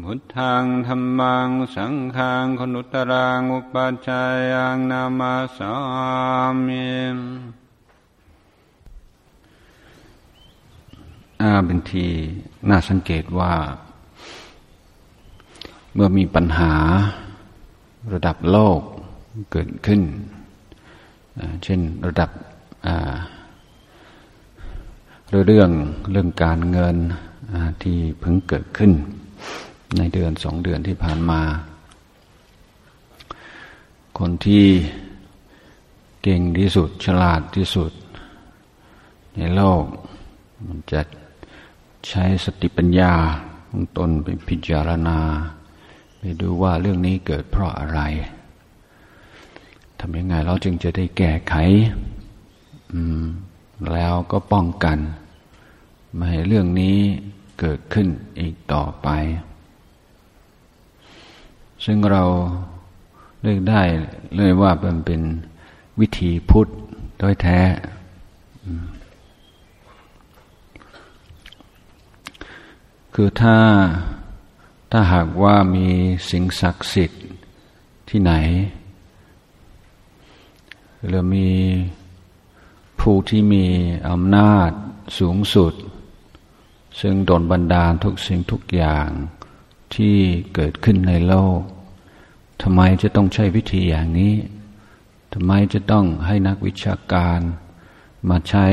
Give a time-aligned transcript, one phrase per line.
[0.00, 5.72] พุทธังธรรมังสังฆังคนุตรังอุปัชฌายังนามาสา
[6.66, 6.92] มิ
[11.40, 12.06] อาเป็นที
[12.68, 13.54] น่าสังเกตว่า
[15.94, 16.74] เมื่อมีปัญหา
[18.12, 18.80] ระดับโลก
[19.52, 20.00] เกิดขึ้น
[21.64, 22.30] เช่นระดับ
[25.46, 25.70] เรื่อง
[26.10, 26.96] เรื่องการเงิน
[27.82, 28.92] ที่เพิ่งเกิดขึ้น
[29.98, 31.40] ในเดือนสองเดือนที่ผ่านมา
[34.18, 34.66] คนที่
[36.22, 37.92] เก่งที่สุดฉลาดที่สุด
[39.36, 39.84] ในโลก
[40.66, 41.00] มันจะ
[42.08, 43.12] ใช้สติปัญญา
[43.70, 45.18] ของตนไปพิจารณา
[46.18, 48.00] ไปดูว่าเรื่องนี้เกิดเพราะอะไร
[50.00, 51.54] ทำยังไงเราจึงจะได้แก้ไข
[53.92, 54.98] แล้วก็ป้องกัน
[56.14, 56.96] ไม่ให้เรื่องนี้
[57.60, 58.08] เกิดขึ้น
[58.40, 59.08] อีกต่อไป
[61.84, 62.24] ซึ่งเรา
[63.42, 63.82] เลือกได้
[64.36, 65.20] เลยว่ามันเป็น
[66.00, 66.68] วิธีพุทธ
[67.18, 67.60] โดยแท้
[73.14, 73.58] คือถ้า
[74.90, 75.88] ถ้าหากว่ามี
[76.30, 77.22] สิ่งศักดิ์สิทธิ์
[78.08, 78.32] ที่ไหน
[81.06, 81.48] หรือมี
[83.00, 83.66] ผู้ที่มี
[84.10, 84.70] อำนาจ
[85.18, 85.74] สูงสุด
[87.00, 89.08] ซึ่งโดลบันดาลทุกสิ่งทุกอย่าง
[89.96, 90.16] ที่
[90.54, 91.60] เกิดขึ้นในโลก
[92.62, 94.34] ทำไมจะต้องใช้วิธีอย่างนี้
[95.32, 97.40] ทำไมจะต้องให้นักวิชาการ
[98.28, 98.66] มาใช้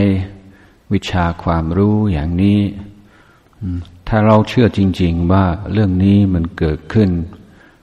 [0.93, 2.59] วิชาความรู้อย่างนี้
[4.07, 7.09] ถ้าเราเชื่อจริง ๆ ว่าเรื่องนี้มันเกิดขึ้น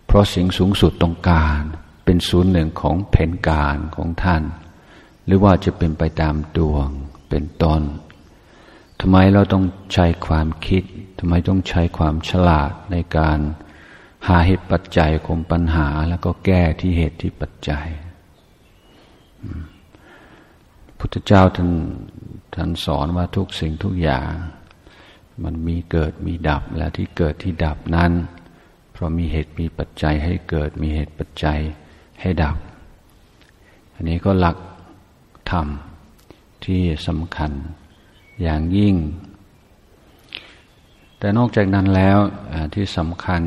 [0.06, 1.60] เพราะสิ่งสูงสุดต้องการ
[2.04, 4.42] เป็นศูนย์หนึ่งของแผนการของท่าน
[5.26, 6.88] หรือว่าจะเป็นไปตามดวง
[7.28, 7.82] เป็นตน
[9.00, 10.82] ทำไมเราต้องใช้ความคิด
[11.18, 13.38] ทำไมต้องใช้ความฉลาดในการ
[14.26, 17.86] หาเหตุปัจจัยของปัญหา แล้วก็แก้ที่เหตุที่ปัจจัย
[20.98, 21.70] พุทธเจ้าท่าน
[22.54, 24.30] ท่านสอนว่าทุกสิ่งทุกอย่าง
[25.44, 28.12] มันมีเกิดมีดับและที่เกิดที่ดับนั้น
[28.92, 31.60] เพราะมีเหตุมีปัจจัยให้เกิดมีเหตุปัจจัย
[32.20, 32.56] ให้ดับ
[33.94, 34.56] อันนี้ก็หลัก
[35.50, 35.66] ธรรม
[36.64, 37.52] ที่สำคัญ
[38.42, 38.97] อย่างยิ่ง
[41.19, 42.19] แต่นอกจากนั้นแล้ว
[42.74, 43.42] ที่สำคัญ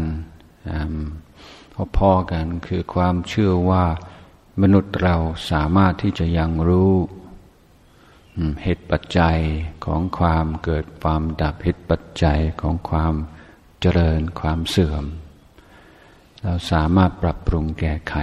[1.97, 3.85] พอๆกันคือความเชื่อว่า
[4.61, 5.15] มนุษย์เรา
[5.51, 6.93] สามารถที่จะยังรู้
[8.63, 9.39] เหตุปัจจัย
[9.85, 13.13] ของความเกิดความดับเหตุปัจจัยของความ
[13.81, 15.05] เจริญความเสื่อม
[16.41, 18.15] เราสามารถปรับปรุงแก้ไข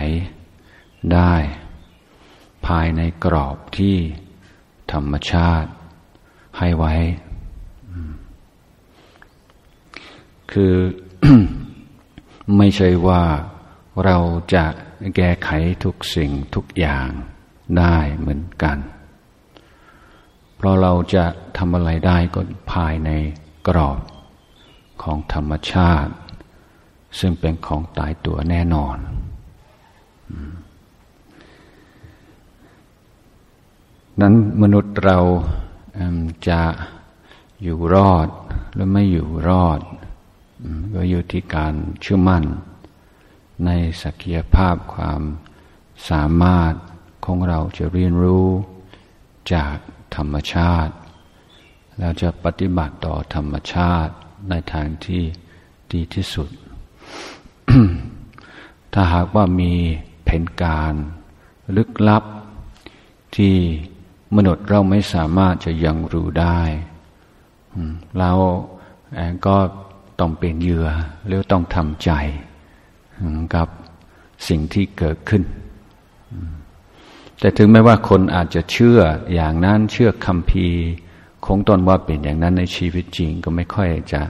[1.13, 1.35] ได้
[2.67, 3.97] ภายในกรอบที่
[4.93, 5.71] ธรรมชาติ
[6.59, 6.95] ให้ไว้
[10.53, 10.75] คือ
[12.57, 13.23] ไม่ใช่ว่า
[14.05, 14.19] เรา
[14.55, 14.65] จะ
[15.17, 15.51] แก้ไข
[15.85, 17.09] ทุกสิ่งทุกอย่าง
[17.79, 18.79] ได้เหมือนกัน
[20.57, 21.25] เพราะเราจะ
[21.57, 22.41] ทำอะไรได้ก็
[22.73, 23.11] ภายใน
[23.69, 24.01] กรอบ
[25.03, 26.13] ของธรรมชาติ
[27.19, 28.97] ซึ่งเป็นของตายตัวแน่นอน
[34.21, 35.19] นั้นมนุษย์เรา
[36.49, 36.63] จะ
[37.63, 38.29] อยู่รอด
[38.73, 39.81] หรือไม่อยู่รอด
[40.95, 42.45] ก็อยู่ที่การเชื่อมั่น
[43.65, 43.71] ใน
[44.03, 45.23] ศักยภาพความ
[46.09, 46.75] สามารถ
[47.25, 48.49] ของเราจะเรียนรู้
[49.55, 49.77] จาก
[50.17, 50.95] ธรรมชาติ
[51.99, 54.15] แล้วจะปฏิบัติต่อธรรมชาติ
[54.49, 55.23] ในทางที่
[55.93, 56.49] ดีที่สุด
[58.93, 59.73] ถ้าหากว่ามี
[60.25, 60.93] แผนการ
[61.77, 62.25] ลึกลับ
[63.37, 63.57] ที่
[64.35, 66.61] มนุษย์เราไม่สามารถจะยังรู้ได้
[68.19, 68.33] เรา
[69.47, 69.57] ก็
[70.21, 70.89] ต้องเป็นเหยื่อ
[71.27, 72.11] หรือต้องทำใจ
[73.55, 73.69] กับ
[74.49, 75.43] สิ่งที่เกิดขึ้น
[77.39, 78.99] แต่ถึงแม้ว่าคนอาจจะเชื่อ
[79.35, 80.67] อย่างนั้นเชื่อคำพี
[81.47, 84.23] คงตนว่าเป็นอย่างนั้นในชีวิตจริงก็ไม่ค่อยจะ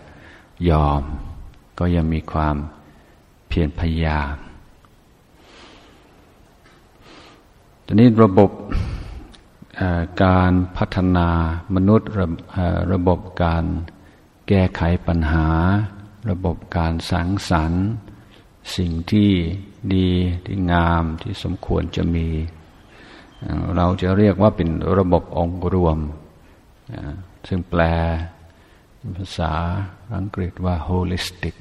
[0.71, 1.03] ยอม
[1.79, 2.57] ก็ยังมีความ
[3.49, 4.35] เพียรพยายาม
[7.85, 8.51] ตอนนี้ระบบ
[10.25, 11.29] การพัฒนา
[11.75, 12.27] มนุษย์ระ
[12.93, 13.65] ระบบการ
[14.49, 15.49] แก้ไขปัญหา
[16.31, 17.87] ระบบการสังสรรค์
[18.77, 19.31] สิ่งที่
[19.95, 20.11] ดี
[20.47, 22.29] ที่งามที่สมควรจะมี
[23.77, 24.69] เราจะเรียกว่าเป็น
[24.99, 25.99] ระบบองค์รวม
[27.49, 27.83] ซึ่งแปล
[29.17, 29.53] ภาษา
[30.17, 31.57] อังกฤษว่า holistic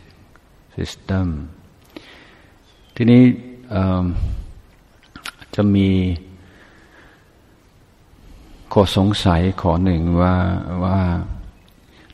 [0.76, 1.28] system
[2.96, 3.24] ทีนี้
[5.56, 5.90] จะมี
[8.78, 10.36] ข้อสงสัยขอหนึ่งว่า
[10.84, 11.00] ว่า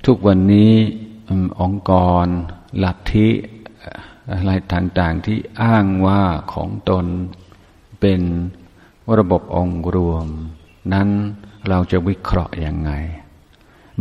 [0.06, 0.74] ทุกวันนี้
[1.62, 1.92] องค์ก
[2.24, 2.26] ร
[2.84, 3.30] ลัทธิ
[4.32, 6.24] อะไรต่างๆที่อ้างว่า
[6.54, 7.06] ของตน
[8.00, 8.22] เป็น
[9.18, 10.28] ระบบองค์รวม
[10.94, 11.10] นั้น
[11.70, 12.92] เราจะวิเคราะห์ยังไง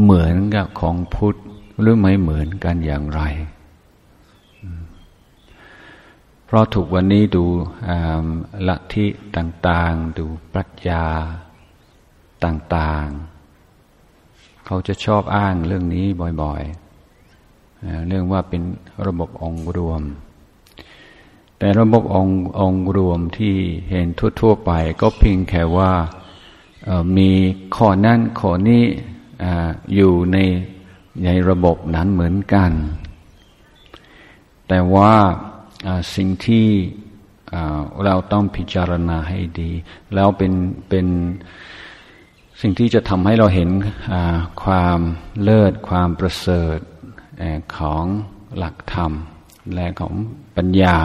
[0.02, 1.36] เหมือนกับของพุทธ
[1.80, 3.22] หรือไม่เหมือนกันอย่างไร
[6.44, 7.44] เพราะถูกวันนี้ดู
[8.68, 11.04] ลัทธิต่างๆ ดูปรัชญา
[12.44, 16.06] ต่างๆ เขาจะชอบอ้างเรื่องนี้
[16.42, 18.62] บ่อยๆ เรื่องว่าเป็น
[19.06, 20.02] ระบบองค์รวม
[21.58, 23.54] แต่ระบบองค์องค์รวมที่
[23.90, 24.06] เห็น
[24.40, 24.70] ทั่วๆไป
[25.00, 25.92] ก็เพียงแค่ว่า
[27.16, 27.30] มี
[27.76, 28.84] ข้อนั้นข้อนี้
[29.94, 30.38] อยู่ใน
[31.24, 32.70] ในระบบนั้นเหมือนกัน
[34.68, 35.12] แต่ว่า
[36.14, 36.68] สิ่งที่
[38.04, 39.70] เราต้องพิจารณาให้ดี
[40.14, 40.52] แล้วเป็น
[40.88, 41.06] เป็น
[42.60, 43.70] สิ่งที่จะทำให้เราเห็น
[44.64, 45.00] ความ
[45.42, 46.78] เลิศความประเสริฐ
[47.76, 48.04] ของ
[48.56, 49.12] หลักธรรม
[49.74, 50.14] และของ
[50.56, 50.98] ปัญญา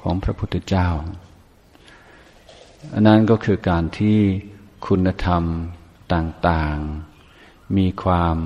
[0.00, 0.88] ของพระพุทธเจ้า
[2.92, 4.18] อันนั้นก็คือการที่
[4.86, 5.42] คุณธรรม
[6.14, 8.36] ต่างๆ มีความ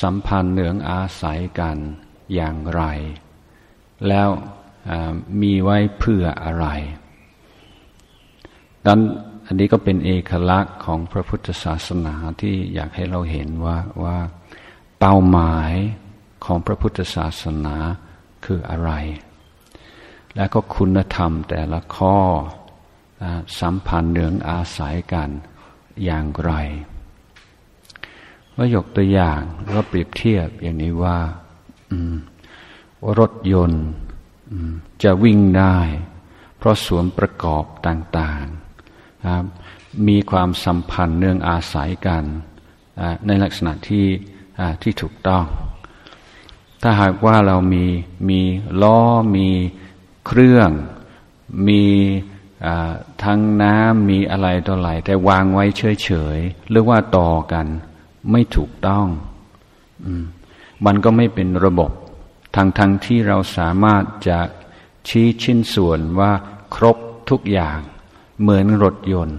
[0.00, 1.76] สัมพันธ์เหนืองอาศัยกัน
[2.34, 2.82] อย่างไร
[4.08, 4.28] แล้ว
[5.42, 6.66] มีไว้เพื่ออะไร
[8.86, 9.00] ดัง
[9.46, 14.18] อันนี้ก็เป็นเอกลักษณ์ของพระพุทธศาสนาที่อยากให้เราเห็นว่าว่า
[14.98, 15.72] เป้าหมาย
[16.44, 17.76] ของพระพุทธศาสนา
[18.44, 18.90] คืออะไร
[20.36, 22.18] และก็คุณธรรมแต่ละข้อ
[23.60, 25.30] สัมพันธ์เนืองอาศัยกัน
[26.04, 26.52] อย่างไร
[28.56, 29.40] ว่ายกตัวอย่าง
[29.74, 31.18] ก็เปรียบเทียบอย่างนี้ว่า
[33.18, 33.84] รถยนต์
[35.02, 35.76] จะวิ่งได้
[36.58, 38.44] เพราะส่วนประกอบต่าง
[40.08, 42.24] มีความสัมพันธ์เนื่องอาศัยกัน
[43.26, 44.06] ในลักษณะที่
[44.82, 45.44] ที่ถูกต้อง
[46.82, 47.84] ถ้าหากว่าเรามี
[48.28, 48.40] มี
[48.82, 48.98] ล้อ
[49.36, 49.48] มี
[50.26, 50.70] เครื่อง
[51.68, 51.84] มี
[53.24, 57.66] ทั้งน้ำมีอะไรต่ออะไรแต่วางไว้เฉยๆหรือว่าต่อกัน
[58.30, 59.06] ไม่ถูกต้อง
[60.86, 61.90] มันก็ไม่เป็นระบบ
[62.56, 64.38] ทั้งทั้งที่เราสามารถจะ
[65.08, 66.32] ชี้ชิ้นส่วนว่า
[66.74, 66.96] ครบ
[67.30, 67.78] ทุกอย่าง
[68.42, 69.38] เหมือนรถยนต์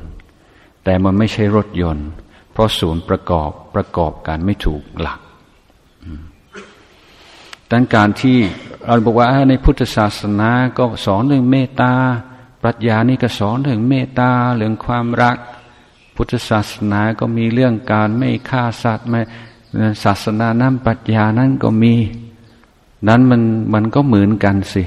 [0.84, 2.08] แต่มันไม่ใช่รถยนต์
[2.52, 5.20] เพราะศูนย์ประกอบประกอบการไม่ถูกหลัก
[7.72, 8.38] ดังการที่
[8.86, 11.94] เราบอกว่าในพุทธศาสนาก็สอนเรื่องเมตตา
[12.62, 15.38] ปรัชญานี่ก็สอนเรื่องเมตตาเรื่องความรัก
[16.16, 19.20] พุทธศาสนาก็มีเรื่องการไม่ฆ่าสัตว์ไม่
[20.04, 21.94] ศาสนานั้นปรัชญานั้นก็มี
[23.08, 23.42] นั้นมัน
[23.74, 24.84] มันก็เหมือนกันสิ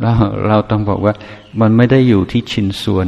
[0.00, 0.12] เรา
[0.46, 1.14] เราต้องบอกว่า
[1.60, 3.06] มันไม่ได้อยู่ที่ชิ้นส่วน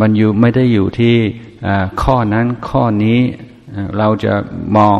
[0.00, 1.14] มันอยู่ไม่ได้อยู่ที่
[2.02, 3.20] ข้อนั้นข้อนี้
[3.96, 4.34] เราจะ
[4.76, 4.98] มอง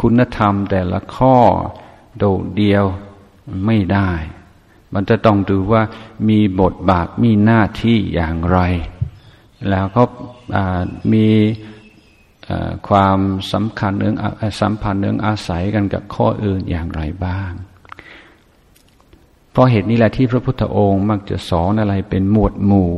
[0.00, 1.36] คุณธรรมแต่ละข้อ
[2.18, 2.84] โดดเดียว
[3.66, 4.10] ไม่ได้
[4.94, 5.82] มันจะต้องดูว่า
[6.28, 8.58] มีบทบาทมีหน้าที่อย่างไร
[9.68, 10.02] แล้วก็
[11.12, 11.28] มี
[12.88, 13.18] ความ
[13.52, 14.16] สำคัญเนื่อง
[14.60, 17.52] สัมพันธ์เนื่องอาศัยกันกับข้ออื่นอย่างไรบ้าง
[19.52, 22.92] เพราะเหตุนี้แหละที่พระพุทธองค์มักจะสอนอะไรเป็นหมวดหมู่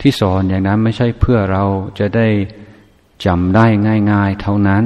[0.00, 1.64] ที่สอนอย่างนั้นไม่ใช่เพื่อเรา
[1.98, 2.28] จะได้
[3.24, 3.66] จำได้
[4.10, 4.84] ง่าย ๆ เท่านั้น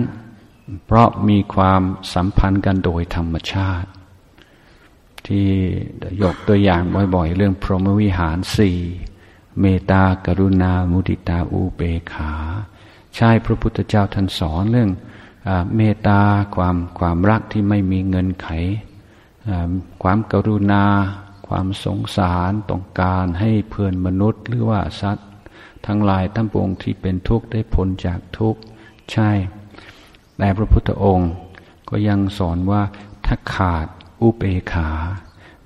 [0.86, 1.82] เพราะมีความ
[2.14, 3.88] สัมพันธ์กันโดยธรรมชาติ
[5.26, 5.48] ที่
[6.22, 6.82] ยกตัวอย่าง
[7.14, 8.78] บ่อยๆ เรื่องพรหมวิหารสี่
[9.60, 11.80] เมตตากรุณา มุติตาอุเบ
[12.12, 12.32] ขา
[13.16, 14.90] ใช่พระพุทธเจ้าท่านสอนเรื่อง
[15.48, 16.20] อเมตตา
[16.56, 18.48] ความความรักที่ไม่มีเงินไข
[20.02, 20.84] ความกรุณา
[21.48, 25.28] ความสงสารต้องการให้เพื่อนมนุษย์ หรือว่าสัตว์
[25.86, 28.60] ทั้งหลายทั้งปวงที่เป็นทุกข์ได้พ้นจากทุกข์
[29.12, 29.30] ใช่
[30.38, 31.30] แต่พระพุทธองค์
[31.88, 32.82] ก็ยังสอนว่า
[33.26, 33.86] ถ้าขาด
[34.22, 34.90] อุเบขา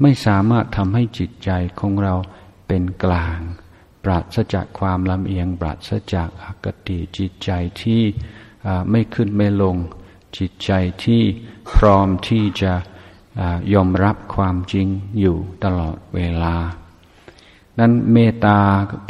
[0.00, 2.14] ไม่สามารถทำให้จิตใจของเรา
[2.66, 3.38] เป็นกลาง
[4.04, 7.50] ปราศจากความลำเอียง ปราศจากอากติจิตใจ
[7.82, 8.02] ที่
[8.90, 9.76] ไม่ขึ้นไม่ลง
[10.38, 10.70] จิตใจ
[11.04, 11.22] ที่
[11.72, 12.72] พร้อมที่จะ
[13.72, 14.86] ยอมรับความจริง
[15.20, 16.54] อยู่ตลอดเวลา
[17.78, 18.58] นั้นเมตตา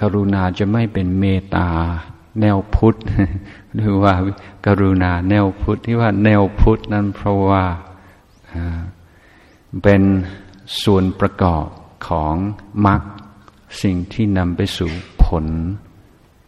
[0.00, 1.68] กรุณาจะไม่เป็นเมตตา
[2.40, 2.96] แนวพุทธ
[3.76, 4.14] หรือว่า
[4.66, 7.64] การุณาแนวพุทธที่ว่าแนวพุทธนั้นเพราะว่า
[9.82, 10.02] เป็น
[10.82, 11.66] ส่วนประกอบ
[12.08, 12.34] ของ
[12.86, 13.02] มรรค
[13.82, 14.90] สิ่งที่นำไปสู่
[15.24, 15.44] ผล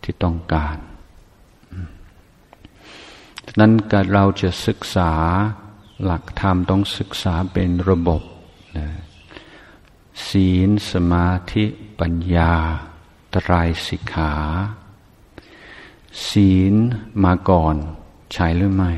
[0.03, 0.77] ที่ต้องการ
[3.61, 5.13] นั้นการเราจะศึกษา
[6.03, 8.23] หลักธรรมต้องศึกษาเป็นระบบ
[8.79, 8.89] นะ
[10.29, 11.65] ศีลสมาธิ
[12.01, 12.55] ปัญญา
[13.33, 14.35] ตรายสิกขา
[16.29, 16.75] ศีล
[17.25, 17.77] มาก่อน
[18.33, 18.93] ใช่หรือไม่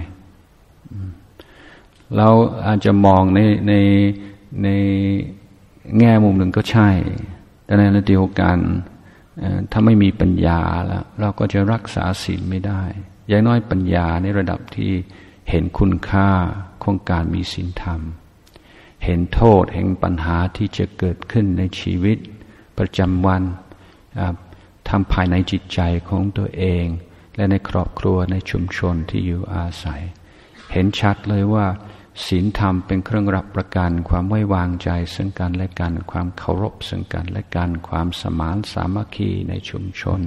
[2.17, 2.29] เรา
[2.67, 3.75] อาจจะมองในใน
[4.63, 4.69] ใน
[5.99, 6.89] แง่มุมหนึ่งก็ใช่
[7.65, 8.59] แต่ในระดับเดียวกัน
[9.71, 12.83] ถ้าไม่มีปัญญาแล้ว เราก็จะรักษาศีลไม่ได้
[13.29, 14.93] อย่างน้อยปัญญาในระดับที่
[15.51, 16.31] เห็นคุณค่า
[16.87, 18.01] ของการมีศีลธรรม
[19.05, 22.19] เห็นโทษเห็นปัญหาที่จะเกิดขึ้นในชีวิต
[22.79, 23.43] ประจำวัน
[24.89, 26.87] ทำภายในจิตใจของตัวเอง
[27.37, 30.03] และในครอบครัวในชุมชนที่อยู่อาศัย
[30.73, 31.67] เห็นชัดเลยว่า
[32.27, 40.21] ศีลธรรมเป็นเครื่องรับประกันความไว้วางใจซึ่งกันและกัน ความเคารพซึ่งกันและกัน ความสมานสามัคคีในชุมชน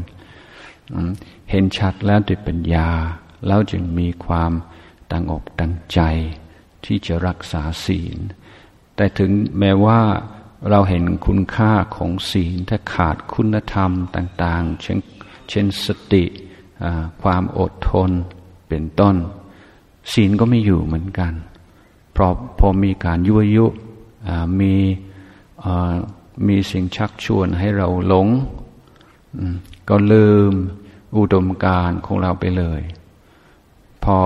[1.49, 2.89] เห็นชัดแล้วด้วยปัญญา
[3.47, 4.51] แล้วจึงมีความ
[5.11, 6.01] ตั้งอกตั้งใจ
[6.89, 8.17] ที่จะรักษาศีล
[8.95, 10.01] แต่ถึงแม้ว่า
[10.69, 14.99] เราเห็นคุณค่าของศีลถ้าขาดคุณธรรมต่าง ๆ เช่น
[15.49, 16.23] เช่นสติ
[17.21, 18.11] ความอดทน
[18.67, 19.15] เป็นต้น
[20.13, 21.33] ศีลก็ไม่อยู่เหมือนกัน
[22.11, 23.65] เพราะพอมีการยั่วยุ
[24.59, 24.73] มี
[26.47, 28.27] มีสิ่งชักชวนให้เราหลง
[29.89, 30.53] ก็ลืม
[31.17, 32.81] อุดมการของเราไปเลย
[34.03, 34.19] พอ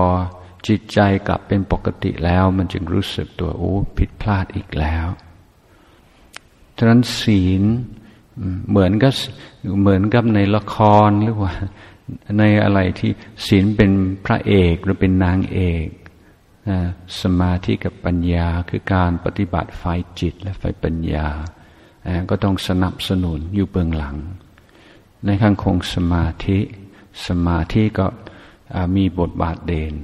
[0.66, 5.06] จิตใจกลับเป็นปกติแล้วมันจึงรู้สึกตัวโอ้ผิดพลาดอีกแล้ว
[6.78, 7.62] ฉะนั้นศีล
[8.68, 9.12] เหมือนกับ
[9.80, 10.76] เหมือนกับในละค
[11.08, 11.52] รหรือว่า
[12.38, 13.10] ในอะไรที่
[13.46, 13.90] ศีลเป็น
[14.24, 15.86] พระเอกหรือเป็นนางเอก
[17.20, 19.84] สมาธิกับปัญญาคือการปฏิบัติไฟ
[20.20, 21.28] จิตและไฟปัญญา
[22.30, 24.16] ก็ต้องสนับสนุนอยู่เบื้องหลัง
[25.24, 26.58] ในข้างคงสมาธิ
[27.26, 28.06] สมาธิก็
[28.96, 29.94] มีบทบาทเด่น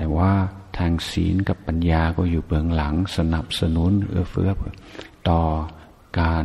[0.00, 0.32] แต่ว่า
[0.78, 4.50] ทางศีลกับปัญญาก็อยู่เบื้องหลังสนับสนุนเอื้อเฟื้อ
[5.28, 5.42] ต่อ
[6.20, 6.44] การ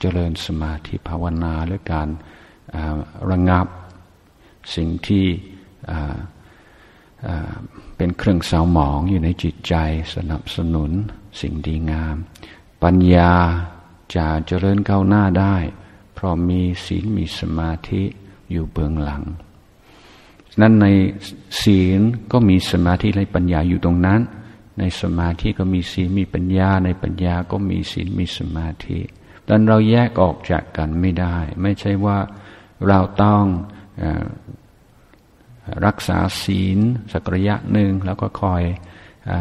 [0.00, 2.08] เจริญสมาธิภาวนาหรือการ
[3.30, 3.66] ระงับ
[4.76, 5.26] สิ่งที่
[7.96, 9.74] เป็นเครื่องเศร้าหมองอยู่ในจิตใจ
[10.14, 10.90] สนับสนุน
[11.40, 12.16] สิ่งดีงาม
[12.82, 13.32] ปัญญา
[14.16, 15.56] จะเจริญก้าวหน้าได้
[16.14, 18.02] เพราะมีศีลมีสมาธิ
[18.50, 19.24] อยู่เบื้องหลัง
[20.60, 20.86] นั้นใน
[21.62, 22.00] ศีล
[22.32, 24.20] ก็มีสมาธิและปัญญาอยู่ตรงนั้น
[24.78, 28.98] ในสมาธิก็มีศีลมีปัญญา ในปัญญาก็มีศีลมีสมาธิ
[29.48, 32.18] ดังเราแยกออกจากกันไม่ได้ ไม่ใช่ว่า
[32.88, 33.42] เราต้อง
[35.86, 36.78] รักษาศีล
[37.12, 38.62] สักระยะหนึ่งแล้วก็คอย
[39.30, 39.32] อ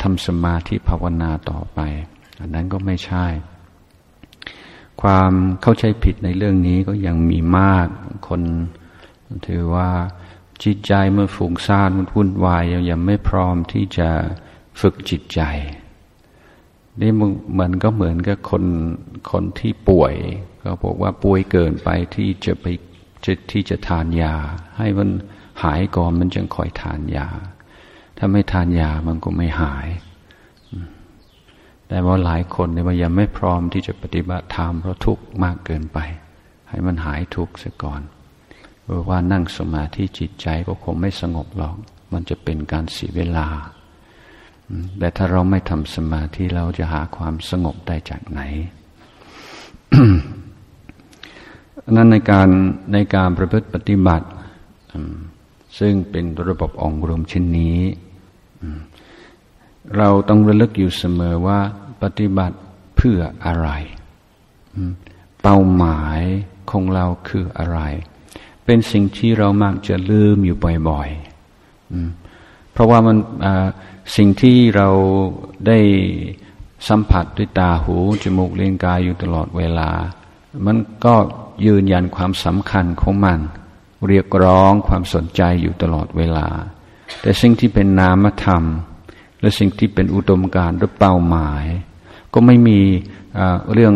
[0.00, 1.80] ทำสมาธิภาวนาต่อไป
[2.40, 3.26] อันนั้นก็ไม่ใช่
[5.02, 5.32] ความ
[5.62, 7.86] เข้าใจผิดในเรื่องนี้ก็ยังมีมาก
[8.28, 8.42] คน
[9.46, 9.88] ถือว่า
[10.64, 14.08] จิตใจเมื่อฝุ่งซ่านมันวุ่นวายยังไม่พร้อมที่จะ
[14.80, 15.40] ฝึกจิตใจ
[17.00, 17.12] นี่
[17.58, 18.64] มือนก็เหมือนกับคน
[19.30, 20.14] คนที่ป่วย
[20.60, 22.66] เขาบอกว่าป่วยเกินไปที่จะไป
[23.24, 24.34] จะที่จะทานยา
[24.78, 25.08] ให้มัน
[25.62, 27.28] หายก่อนมันจึงคอยทานยา
[28.16, 29.88] ถ้าไม่ทานยามันก็ไม่หาย
[31.88, 35.98] แต่ว่าหลายคนเนี่ยมันยังไม่พร้อมที่จะปฏิบัติธรรมเพราะทุกข์มากเกินไป
[36.68, 38.00] ให้มันหายทุกข์เสียก่อน
[39.08, 41.74] ว่านั่งสมาธิจิตใจก็คงไม่สงบหรอก
[42.12, 43.46] มันจะเป็นการเสียเวลา
[44.98, 48.40] แต่ถ้าเราไม่ทำสมาธิเราจะหาความสงบได้จากไหน
[51.96, 52.48] นั้นในการ
[52.92, 54.26] ในการประพฤติปฏิบัติ
[55.78, 57.78] ซึ่งเป็นระบบองค์รวมเช่นนี้
[59.96, 61.60] เราต้องระลึกอยู่เสมอว่า
[62.02, 62.56] ปฏิบัติ
[62.96, 63.68] เพื่ออะไร
[65.42, 66.20] เป้าหมาย
[66.70, 67.80] ของเราคืออะไร
[68.68, 70.56] เป็นสิ่งที่เรามักจะลืมอยู่
[70.88, 73.16] บ่อยๆเพราะว่ามัน
[74.16, 74.88] สิ่งที่เรา
[75.66, 75.78] ได้
[76.88, 79.90] สัมผัสด้วยตาหู จมูกเลี้ยงกายอยู่ตลอดเวลา
[80.66, 81.14] มันก็
[81.66, 83.38] ยืนยันความสำคัญของมัน
[84.08, 86.48] เรียกร้องความสนใจอยู่ตลอดเวลา
[87.20, 88.64] แต่สิ่งที่เป็นนามธรรม
[89.40, 91.64] และสิ่งที่เป็นอุดมการณ์หรือเป้าหมาย
[92.32, 92.80] ก็ไม่มี
[93.72, 93.94] เรื่อง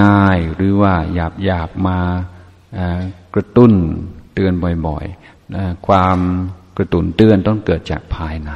[0.00, 1.98] ง่ายๆหรือว่าหยาบหยาบมา
[3.36, 3.72] กระตุ้น
[4.34, 4.52] เตือน
[4.86, 6.18] บ่อยๆความ
[6.76, 8.52] กระตุ้นเตือนต้องเกิดจากภายใน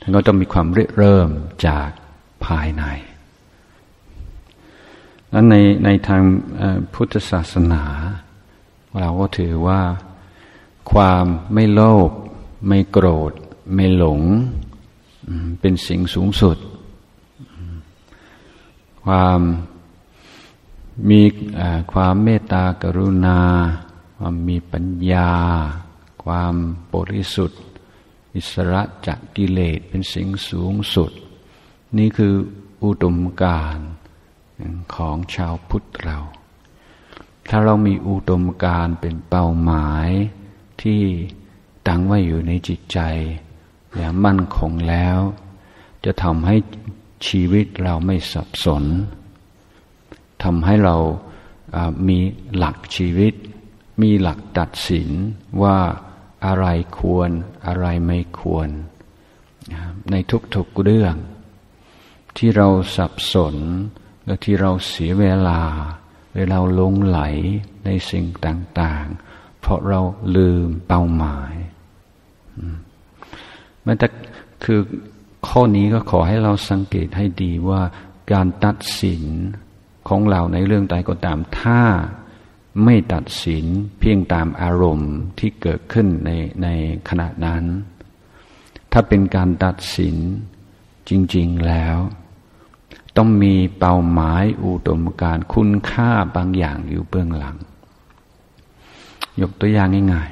[0.00, 1.28] ท่านก็ต้องมีความเริ่ม
[1.66, 1.88] จาก
[2.46, 2.84] ภายใน
[5.32, 6.22] นั้นในในทาง
[6.94, 7.84] พุทธศาสนา
[9.00, 9.80] เราก็ถือว่า
[10.92, 12.10] ความไม่โลภ
[12.68, 13.32] ไม่โกรธ
[13.74, 14.20] ไม่หลง
[15.60, 16.56] เป็นสิ่งสูงสุด
[19.04, 19.40] ความ
[21.10, 21.22] มี
[21.92, 23.40] ความเมตตากรุณา
[24.18, 25.32] ความมีปัญญา
[26.24, 26.54] ความ
[26.94, 27.62] บริสุทธิ์
[28.36, 31.10] อิสระจากกิเลสเป็นสิ่งสูงสุด
[31.98, 32.34] นี่คือ
[32.84, 33.78] อุดมการ
[34.94, 36.18] ของชาวพุทธเรา
[37.48, 40.08] ถ้าเรามีอุดมการเป็นเป้าหมาย
[40.82, 41.02] ที่
[41.86, 42.98] ตั้งไว้อยู่ในจิตใจ
[43.96, 45.18] อย่างมั่นคงแล้ว
[46.04, 46.56] จะทำให้
[47.26, 48.84] ชีวิตเราไม่สับสน
[50.42, 50.96] ทำให้เรา
[52.08, 52.18] มี
[52.56, 53.34] หลักชีวิต
[54.02, 55.08] มีหลักตัดสิน
[55.62, 55.78] ว่า
[56.46, 56.66] อะไร
[56.98, 57.30] ควร
[57.66, 58.68] อะไรไม่ควร
[60.10, 60.14] ใน
[60.54, 61.14] ทุกๆเรื่อง
[62.36, 63.56] ที่เราสับสน
[64.26, 65.60] และที่เราเสียเวลา
[66.34, 67.20] เวลาลงไหล
[67.84, 70.00] ในสิ่งต่างๆ เพราะเรา
[70.36, 71.54] ลืมเป้าหมาย
[73.84, 74.08] มันแต่
[74.64, 74.80] คือ
[75.48, 77.82] ข้อนี้ก็ขอให้เราสังเกตให้ดีว่า
[78.32, 79.24] การตัดสิน
[80.08, 81.82] ของเราในเรื่องใดก็ตาม ถ้า
[82.84, 83.64] ไม่ตัดสิน
[83.98, 86.30] เพียงตามอารมณ์ที่เกิดขึ้นใน
[86.62, 86.68] ใน
[87.08, 87.64] ขณะนั้น
[88.92, 90.16] ถ้าเป็นการตัดสิน
[91.08, 91.96] จริง ๆแล้ว
[93.16, 97.56] ต้องมีเป้าหมายอุดมการคุณค่าบางอย่างอยู่เบื้องหลัง
[99.40, 100.28] ยกตัวอย่างง่าย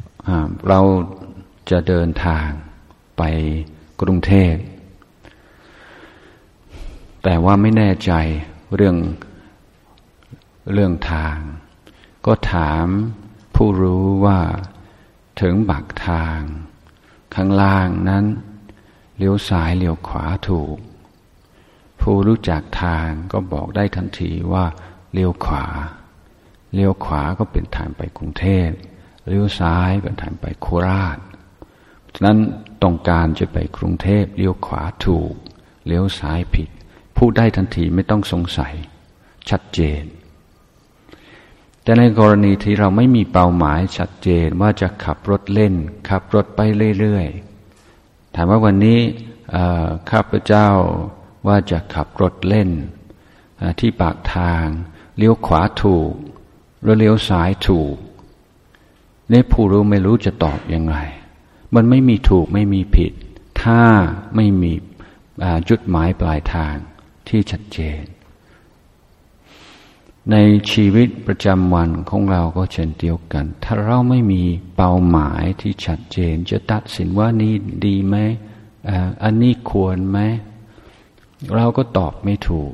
[0.00, 0.80] ๆเรา
[1.70, 2.48] จะเดินทาง
[3.18, 3.22] ไป
[4.00, 4.54] กรุงเทพ
[7.22, 8.12] แต่ว่าไม่แน่ใจ
[8.74, 8.96] เรื่อง
[10.72, 11.38] เรื่องทาง
[12.26, 12.86] ก็ถาม
[13.54, 14.40] ผู้รู้ว่า
[15.40, 16.40] ถึงบักทาง
[17.34, 18.24] ข้างล่างนั้น
[19.16, 20.78] เลี้ยวซ้ายเลี้ยวขวาถูก
[22.00, 24.64] ผู้รู้จักทางก็บอกได้ทันทีว่า
[25.12, 25.66] เลี้ยวขวา
[26.74, 28.68] เลี้ยวขวาก็เป็นทางไปกรุงเทพ
[29.28, 31.18] เลี้ยวซ้ายเป็นทางไปโคราช
[32.14, 32.38] ฉะนั้น
[32.82, 35.34] ต้องการจะไปกรุงเทพเลี้ยวขวาถูก
[35.86, 36.68] เลี้ยวซ้ายผิด
[37.24, 38.74] พูดได้ทันทีไม่ต้องสงสัย
[39.50, 40.02] ชัดเจน
[41.82, 45.74] แต่ในกรณีที่เราไม่มีเป้าหมายชัดเจนว่าจะขับรถเล่น
[46.08, 46.60] ขับรถไป
[46.98, 49.00] เรื่อยๆถามว่าวันนี้
[50.10, 50.68] ข้าพเจ้า
[51.46, 52.70] ว่าจะขับรถเล่น
[53.80, 54.64] ที่ปากทาง
[55.16, 56.12] เลี้ยวขวาถูก
[56.82, 57.96] หรือเลี้ยวซ้ายถูก
[59.32, 60.96] นี่ผู้รู้ไม่รู้จะตอบยังไง
[61.74, 63.12] มันไม่มีถูกไม่มีผิด
[63.62, 63.82] ถ้า
[64.36, 64.72] ไม่มี
[65.68, 66.76] จุดหมายปลายทาง
[67.32, 68.02] ที่ชัดเจน
[70.30, 70.36] ใน
[70.70, 74.42] ชีวิตประจำวันของเราก็เช่นเดียวกัน ถ้าเราไม่มี
[74.76, 77.52] เป้าหมายที่ชัดเจน จะตัดสินว่านี่
[77.86, 78.16] ดีไหม
[79.22, 80.18] อันนี้ควรไหม
[81.54, 82.72] เราก็ตอบไม่ถูก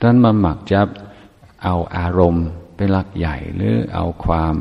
[0.00, 0.80] ังนั้นมันหมักจะ
[1.64, 4.54] เอาอารมณ์เป็นหลักใหญ่หรือเอาความ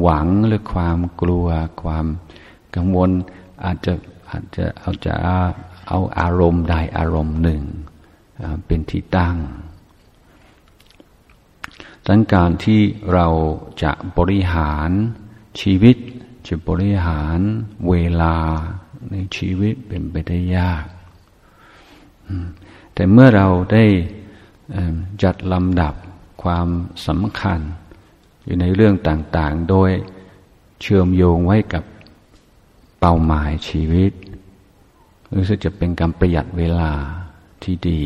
[0.00, 1.46] หวังหรือความกลัว
[1.82, 2.06] ความ
[2.74, 3.10] กังวล
[3.64, 3.92] อาจจะ
[4.30, 5.14] อาจจะเอาจะ
[5.88, 7.62] เอาอารมณ์ใดอารมณ์หนึ่ง
[8.66, 9.36] เป็นที่ตั้ง
[12.06, 12.80] ดังการที่
[13.12, 13.26] เรา
[13.82, 14.90] จะบริหาร
[15.60, 15.96] ชีวิต
[16.48, 17.38] จะบริหาร
[17.88, 18.36] เวลา
[19.10, 20.84] ในชีวิตเป็นไปได้ยาก
[22.94, 23.84] แต่เมื่อเราได้
[25.22, 25.94] จัดลำดับ
[26.42, 26.68] ความ
[27.06, 27.60] สำคัญ
[28.44, 29.90] อยู่ในเรื่องต่างๆ โดย
[30.80, 31.84] เชื่อมโยงไว้กับ
[33.00, 34.12] เป้าหมายชีวิต
[35.34, 36.92] รู้สึกจะเป็นการประหยัดเวลา
[37.64, 38.04] ที่ดี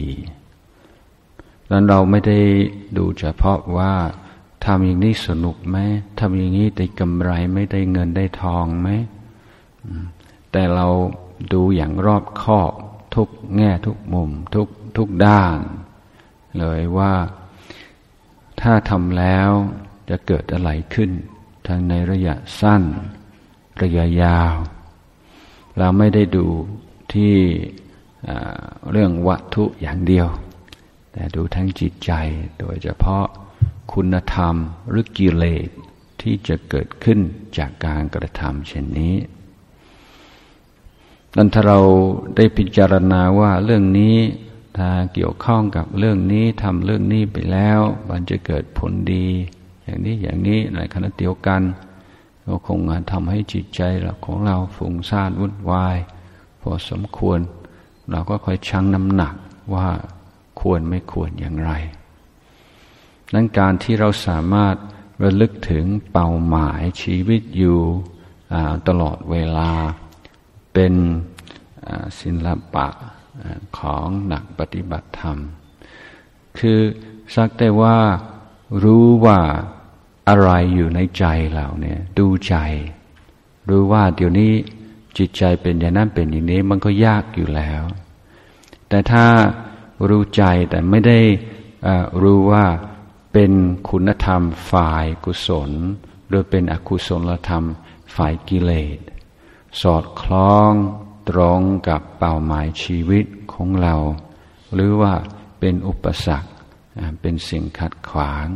[1.68, 2.40] แล้วเราไม่ได้
[2.98, 3.92] ดูเฉพาะว่า
[4.64, 5.76] ทำอย่างนี้สนุกไหม
[6.20, 8.88] ทำอย่างนี้ได้กำไรไม่ได้เงินได้ทองไหม
[10.52, 10.86] แต่เรา
[11.52, 12.72] ดูอย่างรอบคอบ
[13.14, 15.58] ทุกแง่ทุกมุมทุกทุกด้าน
[16.58, 17.14] เลยว่า
[18.60, 19.50] ถ้าทำแล้ว
[20.08, 21.10] จะเกิดอะไรขึ้น
[21.66, 22.82] ทั้งในระยะสั้น
[23.82, 24.54] ระยะยาว
[25.78, 26.46] เราไม่ได้ดู
[27.12, 27.34] ที่
[28.90, 30.28] เรื่องวัตถุอย่างเดียว
[31.12, 32.12] แต่ดูทั้งจิตใจ
[32.60, 33.24] โดยเฉพาะ
[33.92, 34.54] คุณธรรม
[34.88, 35.68] หรือกิเลส
[36.20, 37.18] ที่จะเกิดขึ้น
[37.58, 39.16] จากการกระทำเช่นนี้
[41.36, 41.80] ดังถ้าเรา
[42.36, 44.16] ได้พิจารณาว่าเรื่องนี้
[44.76, 47.80] ถ้าเกี่ยวข้องกับเรื่องนี้ทำเรื่องนี้ไปแล้ว
[48.10, 49.26] มันจะเกิดผลดี
[49.84, 51.62] อย่างนี้อย่างนี้ในขณะเดียวกัน
[52.46, 52.78] ก็คง
[53.12, 53.82] ทำให้จิตใจ
[54.24, 55.96] ของเราฟุ้งซ่านวุ่นวาย
[56.60, 57.38] พอสมควร
[58.10, 59.34] เราก็คอยชั่งน้ำหนัก
[59.74, 59.88] ว่า
[60.60, 61.72] ควรไม่ควรอย่างไร
[63.34, 64.76] นั้นการที่เราสามารถ
[65.22, 67.80] ระลึกถึงเป้าหมายชีวิตอยู่
[68.88, 69.70] ตลอดเวลา
[70.72, 70.94] เป็น
[72.20, 72.88] ศิลปะ
[73.78, 75.38] ของหนักปฏิบัติธรรม
[76.58, 76.80] คือ
[77.34, 77.96] สักแต่ว่า
[78.84, 79.38] รู้ว่า
[80.28, 82.56] อะไรอยู่ในใจเราเนี่ยดูใจ
[83.68, 84.52] รู้ว่าเดี๋ยวนี้
[85.18, 87.82] จิตใจเป็นอย่างนั้นเป็นอย่างนี้มันก็ยากอยู่แล้ว
[88.88, 89.24] แต่ถ้า
[90.08, 91.20] รู้ใจแต่ไม่ได้
[92.22, 92.66] รู้ว่า
[93.32, 93.52] เป็น
[93.88, 95.70] คุณธรรมฝ่ายกุศล
[96.28, 97.64] หรือเป็นอกุศลธรรม
[98.14, 98.98] ฝ่ายกิเลส
[99.80, 100.72] สอดคล้อง
[101.30, 103.94] ตรงกับเป้าหมายชีวิตของเรา
[104.74, 105.14] หรือว่า
[105.60, 106.50] เป็นอุปสรรค
[107.20, 108.46] เป็นสิ่งขัดขวาง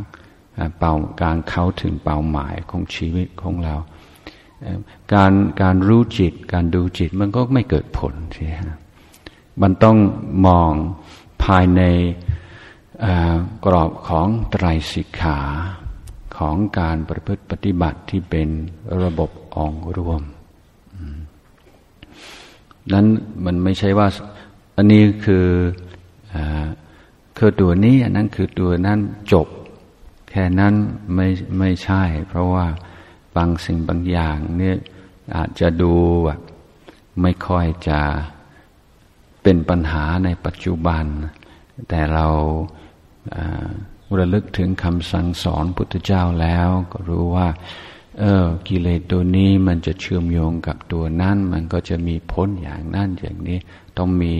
[0.78, 3.76] เป้าการเข้าถึงเป้าหมายของชีวิตของเรา
[5.14, 8.70] การการรู้จิต การดูจิตมันก็ไม่เกิดผลใช่ไหม
[9.62, 9.96] มันต้อง
[10.46, 10.72] มอง
[11.44, 11.82] ภายใน
[13.64, 15.38] กรอบของไตรสิกขา
[16.36, 18.48] ของการประพฤติปฏิบัติที่เป็น
[19.02, 20.22] ระบบองรวม
[22.92, 23.06] นั้น
[23.44, 24.08] มันไม่ใช่ว่า
[24.76, 25.46] อันนี้คือ
[27.38, 28.98] คือตัวนี้ อันนั้นคือตัวนั้น
[29.32, 29.48] จบ
[30.30, 30.74] แค่นั้น
[31.14, 31.26] ไม่
[31.58, 32.66] ไม่ใช่ เพราะว่า
[33.36, 34.76] บางสิ่งบางอย่างเนี่ย
[35.36, 35.92] อาจจะดู
[36.24, 36.40] แบบ
[37.22, 38.00] ไม่ค่อยจะ
[39.42, 41.04] เป็นปัญหาในปัจจุบัน
[41.88, 42.26] แต่เรา
[44.18, 47.48] ระลึกถึงคำสั่งสอนพุทธเจ้าแล้ว ก็รู้ว่า
[48.18, 53.58] เออ กิเลสตัวนี้มันจะเชื่อมโยงกับตัวนั้น มันก็จะมีพ้นอย่างนั้นอย่างนี้
[53.96, 54.34] ต้องมี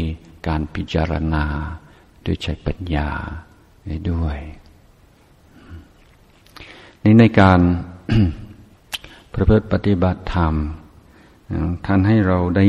[0.46, 1.44] การพิจารณา
[2.24, 3.09] ด้วยใช้ปัญญา
[4.11, 4.38] ด้วย
[7.04, 7.61] นี่ในการ
[9.38, 10.55] ประพฤติปฏิบัติธรรม
[11.87, 12.66] ท่านให้เราได้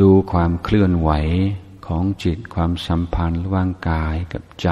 [0.00, 1.10] ดูความเคลื่อนไหว
[1.86, 4.68] ของจิตความสัมพันธ์ระหว่างกายกับใจ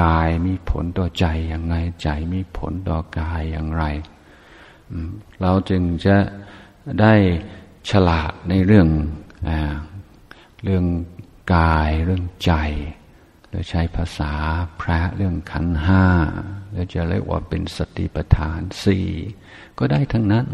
[0.00, 3.84] กายมีผลต่อใจอย่างไรใจมีผลต่อกายอย่างไร
[5.40, 6.16] เราจึงจะ
[7.00, 7.14] ได้
[7.90, 8.88] ฉลาดในเรื่อง
[9.48, 9.50] อ
[10.64, 10.84] เรื่อง
[11.54, 12.52] กายเรื่องใจ
[13.48, 14.32] หรือใช้ภาษา
[14.80, 16.04] พระเรื่องขันห้า
[16.70, 19.08] หรือจะเรียกว่าเป็นสติปัฏฐานสี่
[19.84, 20.46] ก็ได้ทั้งนั้น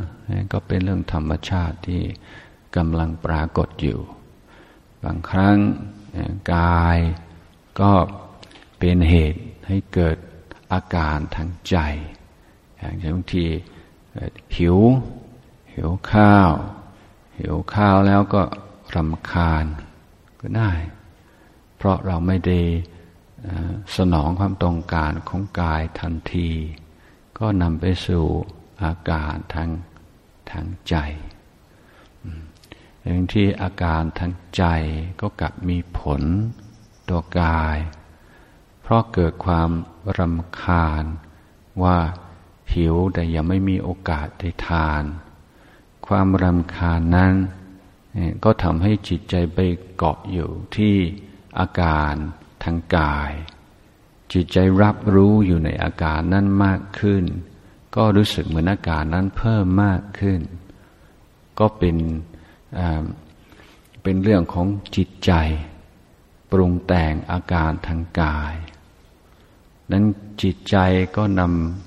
[0.53, 2.03] ก็เป็นเรื่องธรรมชาติที่
[2.77, 4.01] กำลังปรากฏอยู่
[5.05, 5.57] บางครั้ง
[6.55, 6.99] กาย
[7.81, 7.93] ก็
[8.79, 10.17] เป็นเหตุให้เกิด
[10.73, 11.77] อาการทางใจ
[12.79, 13.45] อย่างเช่นบางที
[14.57, 14.79] หิว
[15.75, 16.51] หิวข้าว
[17.39, 18.43] หิวข้าวแล้วก็
[18.95, 19.65] รำคาญ
[20.41, 20.73] ก็ได้
[21.77, 22.61] เพราะเราไม่ได้
[23.97, 26.51] สนองความต้องการของกายทันที
[27.39, 28.27] ก็นำไปสู่
[28.83, 29.71] อาการทาง
[30.51, 30.97] ทางใจ
[33.03, 34.65] อย่างที่อาการทางใจ
[35.21, 36.23] ก็กลับมีผล
[37.09, 37.79] ตัวกาย
[38.83, 39.71] เพราะเกิดความ
[40.19, 41.05] รำคาญ
[41.83, 41.99] ว่า
[42.75, 45.03] หิวแต่ยังไม่มีโอกาสได้ทาน
[46.07, 47.35] ความรำคาญนั้น
[48.45, 49.59] ก็ทำให้จิตใจไป
[49.97, 50.97] เกาะอยู่ที่
[51.59, 52.15] อาการ
[52.65, 53.33] ทางกาย
[54.33, 57.25] จิตใจรับรู้อยู่ในอาการนั้นมากขึ้น
[57.97, 60.41] ก็รู้สึกเหมือนอาการนั้นเพิ่มมากขึ้น
[61.59, 61.97] ก็เป็น
[64.03, 65.33] เป็นเรื่องของจิตใจ
[66.51, 68.55] ปรุงแต่งอาการทางกาย
[69.93, 70.05] นั้น
[70.43, 70.77] จิตใจ
[71.17, 71.43] ก็น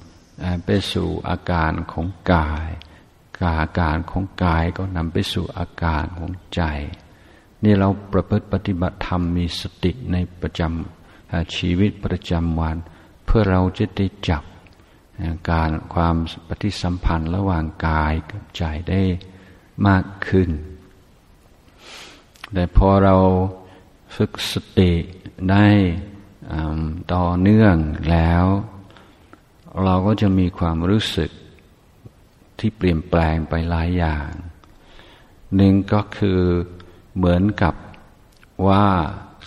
[0.09, 2.69] ำไปสู่อาการของกาย
[3.39, 6.61] กาอาการของกายก็นำไปสู่อาการของใจ
[7.63, 12.77] นี่เราประพฤติปฏิบัติธรรมมีสติในประจำชีวิตประจำวัน
[13.25, 14.43] เพื่อเราจะได้จับ
[15.49, 16.15] การความ
[16.47, 19.01] ปฏิสัมพันธ์ระหว่างกายกับใจได้
[19.87, 20.49] มากขึ้น
[22.53, 23.15] แต่พอเรา
[24.15, 24.93] ฝึกสติ
[25.51, 25.67] ได้
[27.13, 27.75] ต่อเนื่อง
[28.11, 28.45] แล้ว
[29.83, 31.31] เราก็จะมีความรู้สึก
[32.59, 34.29] ที่เปลี่ยนแปลงไปหลายอย่าง
[35.55, 36.41] หนึ่งก็คือ
[37.15, 37.75] เหมือนกับ
[38.67, 38.85] ว่า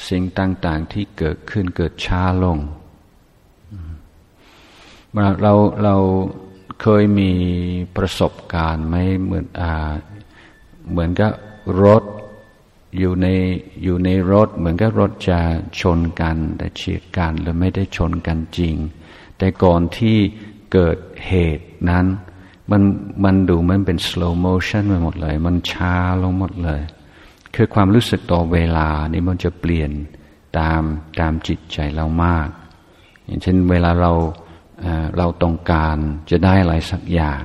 [0.09, 2.59] สิ่งต่าง ๆ ที่เกิดขึ้นเกิดช้าลง
[5.43, 5.53] เรา
[5.85, 5.97] เรา
[6.83, 7.31] เคยมี
[7.97, 9.93] ประสบการณ์ไหมเหมือนอ่า
[10.91, 11.31] เหมือนกับ
[11.83, 12.05] รถ
[12.99, 13.27] อยู่ใน
[13.83, 15.41] อยู่ในรถ เหมือนกับรถจะ
[15.81, 18.75] ชนกัน แต่เฉียดกันหรือไม่ได้ชนกันจริง
[19.39, 20.17] แต่ก่อนที่
[20.73, 22.07] เกิดเหตุนั้น
[22.71, 22.83] มัน
[23.25, 26.81] มันดูมันเป็น slow motion ไปหมดเลย มันช้าลงหมดเลย
[27.55, 29.91] คือความรู้สึกต่อเวลานี่มันจะเปลี่ยน
[30.59, 30.83] ตาม
[31.21, 32.49] ตามจิตใจเรามาก
[33.25, 34.13] อย่างเช่นเวลาเรา
[35.17, 35.97] เราต้องการ
[36.31, 37.43] จะได้อะไรสักอย่าง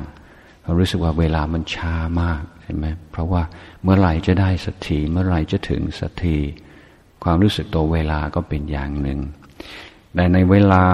[0.64, 3.42] เรารู้สึกว่าเวลามันช้ามากเห็นไหมเพราะว่า
[3.84, 6.38] เมื่อไหร่จะได้สักทีเมื่อไหร่จะถึงสักที
[7.24, 9.20] ความรู้สึกตัวเวลาก็เป็นอย่างหนึ่ง
[10.16, 10.86] แต่ในเวลา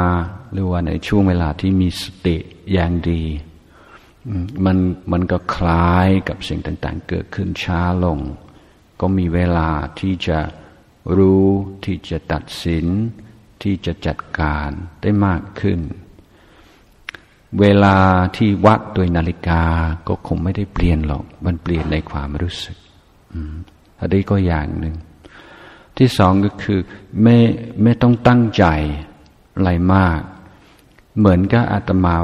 [0.52, 2.38] หรือว่าในช่วงเวลาที่มีสติ
[2.74, 3.24] อย่างดี
[4.66, 4.78] มัน
[5.12, 8.20] มันก็คล้ายกับสิ่งต่างๆ เกิดขึ้นช้าลง
[9.02, 9.70] ก็มีเวลา
[10.00, 10.40] ที่จะ
[11.18, 11.48] รู้
[11.86, 12.86] ที่จะตัดสิน
[13.62, 14.70] ที่จะจัดการ
[15.02, 15.80] ได้มากขึ้น
[17.60, 17.96] เวลา
[18.36, 19.62] ที่วัดโดยนาฬิกา
[20.08, 22.78] ก็คงไม่ได้เปลี่ยนหรอก มันเปลี่ยนในความรู้สึก
[24.00, 24.96] อันนี้ก็อย่างหนึ่ง
[25.98, 26.80] ที่สองก็คือ
[27.22, 27.38] ไม่
[27.84, 28.66] ไม่ต้องตั้งใจ
[29.56, 30.20] อะไรมาก
[31.18, 32.16] เหมือนกับอาตมา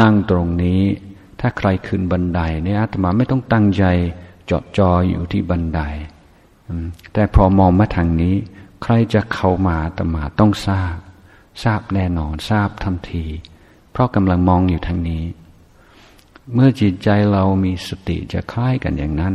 [0.00, 0.82] นั่งตรงนี้
[1.40, 3.84] ถ้าใครขึ้นบันไดเนี่ยอาตมาไม่ต้องตั้งใจ
[4.50, 5.80] จดจออยู่ที่บันได
[7.12, 8.34] แต่พอมองมาทางนี้
[8.82, 10.96] ใครจะเข้ามาอาตมาต้องทราบ
[11.62, 13.26] ทราบแน่นอนทราบทันที
[13.94, 15.24] เพราะกำลังมองอยู่ทางนี้
[16.54, 19.34] เมื่อจิตใจเรามีสติจะคล้ายกันอย่างนั้น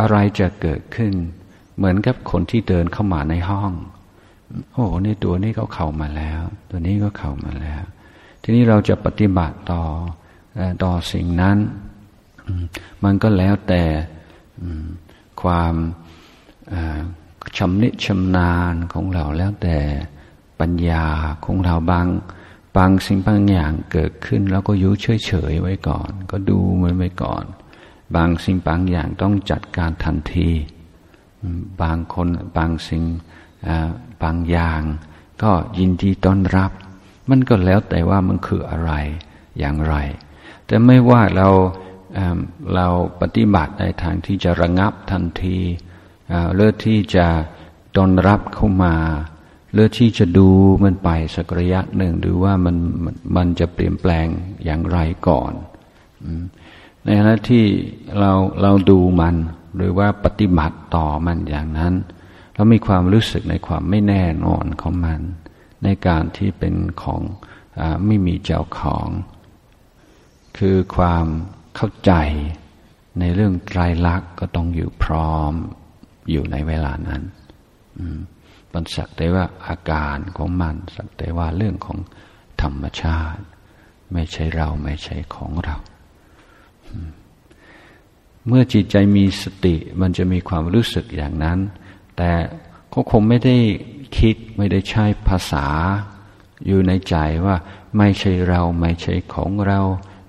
[0.00, 1.12] อะไรจะเกิดขึ้น
[1.76, 3.72] เหมือนกับคนที่เดินเข้ามาในห้อง
[4.72, 7.82] โอ้นี่ตัวนี้ก็เข้ามาแล้ว ตัวนี้ก็เข้ามาแล้ว
[8.42, 9.82] ทีนี้เราจะปฏิบัติต่อ
[10.82, 11.58] ต่อสิ่งนั้น
[13.04, 13.82] มันก็แล้วแต่
[15.42, 15.74] ความ
[17.58, 19.76] ชำนิชำนาญของเราแล้วแต่
[20.60, 21.04] ปัญญา
[21.44, 22.06] ของเราบาง
[22.76, 27.44] บางสิ่งบางอย่างเกิดขึ้น แล้วก็ยุเฉยเฉยไว้ก่อน ก็ดูมันไว้ก่อน
[28.16, 30.50] บางสิ่งบางอย่างต้องจัดการทันที
[31.82, 33.04] บางคนบางสิ่ง
[34.22, 34.80] บางอย่าง
[35.42, 36.70] ก็ยินดีต้อนรับ
[37.30, 38.92] มันก็แล้วแต่ว่ามันคืออะไร
[39.58, 39.94] อย่างไร
[40.66, 41.48] แต่ไม่ว่าเรา
[42.74, 42.86] เรา
[43.20, 45.58] ปฏิบัติในทางที่จะระงับทันที
[46.54, 47.26] เลือที่จะ
[47.96, 48.94] ต้อนรับเข้ามา
[49.72, 50.48] เลือที่จะดู
[50.84, 52.76] มันไปสักระยะหนึ่ง หรือว่ามัน
[53.36, 54.26] มันจะเปลี่ยนแปลง
[54.64, 55.52] อย่างไรก่อน
[57.04, 57.64] ในขณะที่
[58.18, 58.32] เรา
[58.62, 59.36] เราดูมัน
[59.76, 61.94] หรือว่าปฏิบัติต่อมันอย่างนั้น
[62.54, 65.20] เรามีความรู้สึกในความไม่แน่นอนของมัน
[65.84, 67.22] ในการที่เป็นของ
[67.80, 69.08] อไม่มีเจ้าของ
[70.58, 71.26] คือความ
[71.76, 72.12] เข้าใจ
[73.18, 75.52] ในเรื่องไตรลักษณ์ก็ต้องอยู่พร้อม
[76.30, 77.22] อยู่ในเวลานั้น
[78.00, 78.41] มั
[78.72, 81.98] มันสักแต่ว่าอาการของมันสักแต่ว่าเรื่องของ
[82.62, 83.42] ธรรมชาติ
[84.12, 85.76] ไม่ใช่เราไม่ใช่ของเรา
[88.46, 91.58] เมื่อจิตใจมีสติมันจะมีความรู้สึกอย่างนั้น
[92.16, 92.30] แต่
[92.92, 93.56] ก็คงไม่ได้
[94.18, 95.66] คิดไม่ได้ใช้ภาษา
[96.66, 97.56] อยู่ในใจว่า
[97.98, 99.80] ไม่ใช่เราไม่ใช่ของเรา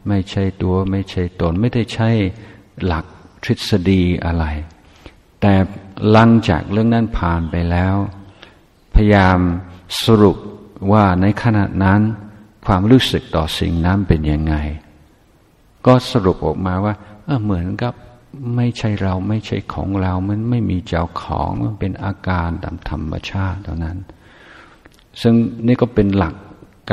[0.08, 2.10] ไม่ใช่ตัวไม่ใช่ตน ไม่ได้ใช้
[2.86, 3.06] หลัก
[3.43, 4.45] ทฤษฎีอะไร
[5.41, 5.53] แต่
[6.12, 7.95] หลังจากเรื่องนั้นผ่านไปแล้ว
[8.95, 9.39] พยายาม
[10.03, 10.38] สรุป
[10.91, 12.01] ว่าในขณะนั้น
[12.65, 14.56] ความรู้สึกต่อสิ่งนั้นเป็นยังไง
[15.86, 16.93] ก็สรุปออกมาว่า
[17.25, 17.93] เออเหมือนกับ
[18.56, 23.97] ไม่ใช่เราไม่ใช่ของเรา มันไม่มีเจ้าของมันเป็นอาการตามธรรมชาติเท่านั้น
[25.21, 25.34] ซึ่ง
[25.67, 26.36] นี่ก็เป็นหลัก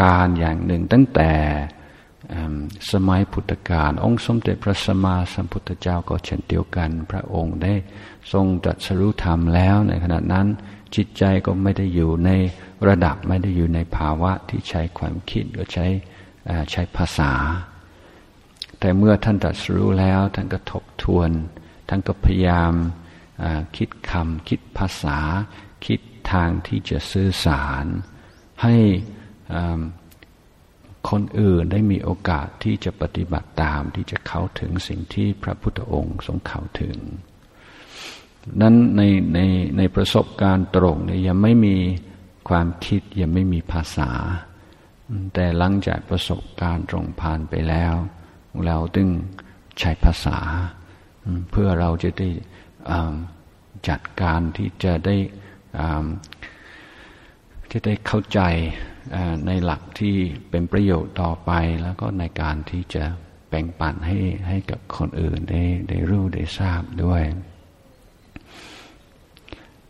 [0.01, 1.31] การอย่างหนึ่งตั้งแต่
[2.93, 7.75] สมัยพุทธกาลองค์สมเด็จพระสัมมาสัมพุทธเจ้าก็เช่นเดียวกัน พระองค์ได้
[8.33, 10.47] ทรงตรัสรู้ธรรมแล้วในขณะนั้น
[10.97, 12.31] จิตใจก็ไม่ได้อยู่ใน
[12.89, 15.87] ระดับไม่ได้อยู่ในภาวะที่ใช้ความคิดก็ใช้
[16.71, 17.33] ใช้ภาษา
[18.79, 21.31] แต่เมื่อท่านตรัสรู้แล้วท่านก็ทบทวน
[21.89, 22.73] ท่านก็พยายาม
[23.77, 25.19] คิดคำคิดภาษา
[25.87, 26.01] คิด
[26.33, 27.85] ทางที่จะสื่อสาร
[28.63, 28.77] ให้
[31.11, 36.97] คนอื่นได้มีโอกาสที่จะปฏิบัติตามที่จะเข้าถึงสิ่งที่พระพุทธองค์ทรงเข้าถึง
[38.61, 39.03] นั้นใน
[39.35, 39.39] ใน
[39.79, 41.77] ในประสบการณ์ตรงเนี่ยยังไม่มี
[42.49, 44.11] ความคิดยังไม่มีภาษา
[45.35, 47.95] แต่หลังจากประสบการณ์ตรงผ่านไปแล้ว
[48.67, 49.09] เราตึง
[49.79, 50.39] ใช้ภาษา
[51.51, 52.31] เพื่อเราจะได้
[53.89, 55.17] จัดการที่จะได้
[57.71, 58.41] ที่ได้เข้าใจ
[59.47, 60.17] ในหลักที่
[60.51, 61.51] เป็นประโยชน์ต่อไป
[61.83, 63.05] แล้วก็ในการที่จะ
[63.49, 67.23] แบ่งปันให้ให้กับคนอื่นได้ได้รู้ได้ทราบด้วย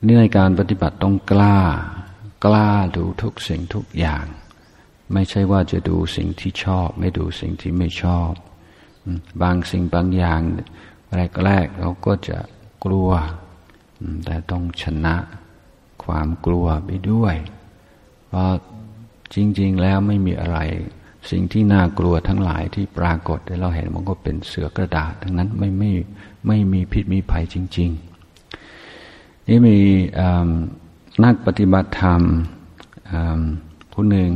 [0.06, 1.58] นี่ในการปฏิบัติต้องกล้า
[2.44, 4.24] กล้าดูทุกสิ่งทุกอย่าง
[5.12, 8.32] ไม่ใช่ว่าจะดูสิ่งที่ชอบ ไม่ดูสิ่งที่ไม่ชอบ
[9.42, 10.40] บางสิ่งบางอย่าง
[11.44, 12.38] แรกๆเราก็จะ
[12.84, 13.10] กลัว
[14.24, 15.16] แต่ต้องชนะ
[16.04, 17.34] ความกลัวไปด้วย
[18.28, 18.50] เพราะ
[19.34, 20.58] จริง ๆ แล้วไม่มีอะไร
[21.30, 25.90] สิ่งที่น่ากลัวทั้งหลายที่ปรากฏที่เราเห็นมันก็เป็นเสือกระดาษ ทั้งนั้นไม่ไม่
[26.46, 28.10] ไม่มีพิษมีภัยจริง ๆ
[29.48, 29.79] นี่มี
[31.24, 32.22] นักปฏิบัติธรรม
[33.92, 34.31] ผู้หนึ่ง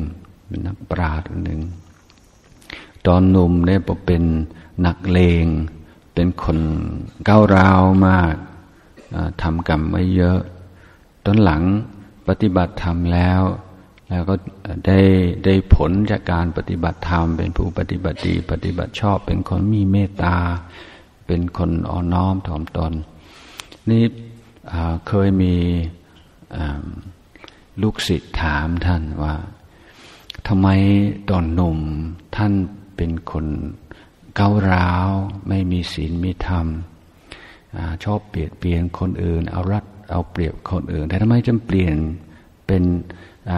[0.46, 1.60] เป็นนักปราชญ์หนึ่ง
[3.06, 4.22] ตอนหนุ่มเนี่ยเป็น
[4.86, 5.46] นักเลง
[6.14, 6.58] เป็นคน
[7.28, 8.34] ก้าวร้าวมาก
[9.42, 10.40] ทำกรรมไม่เยอะ
[11.24, 11.62] ตอนหลัง
[12.28, 13.42] ปฏิบัติธรรมแล้ว
[14.10, 14.34] แล้วก็
[14.86, 15.00] ได้
[15.44, 20.36] ได้ผลจากการปฏิบัติธรรม เป็นผู้ปฏิบัติดีปฏิบัติชอบ เป็นคนมีเมตตา
[21.26, 22.92] เป็นคนอ่อนน้อมถ่อมตน
[23.90, 24.02] นี่
[25.08, 25.54] เคยมี
[27.82, 29.34] ลูกศิษย์ถามท่านว่า
[30.48, 30.68] ทำไม
[31.30, 31.78] ตอนหนุ่ม
[32.36, 32.52] ท่าน
[32.96, 33.46] เป็นคน
[34.36, 35.08] เก้าร้าว
[35.48, 36.66] ไม่มีศีลมีธรรม
[37.76, 41.96] อชอบเปลี่ยนเปลี่ยนคนอื่น เอารัดเอาเปรียบคนอื่น แต่ทำไมจำเปลี่ยน
[42.66, 42.82] เป็น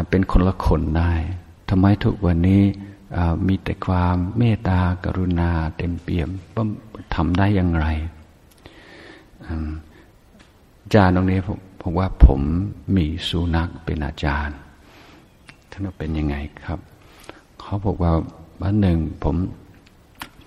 [0.08, 1.12] เป็นคนละคนได้
[1.70, 2.62] ทำไมทุกวันนี้
[3.46, 6.28] มีแต่ความเมตตากรุณาเต็มเปี่ยม
[7.14, 7.86] ทำได้อย่างไร
[10.87, 12.40] อาจารย์ตรงนี้ผมผมว่าผม
[12.96, 14.57] มีสุนัขเป็นอาจารย์
[15.70, 16.81] ท่านเป็นยังไงครับ
[17.61, 18.12] เขาบอกว่า
[18.61, 19.37] วันหนึ่งผม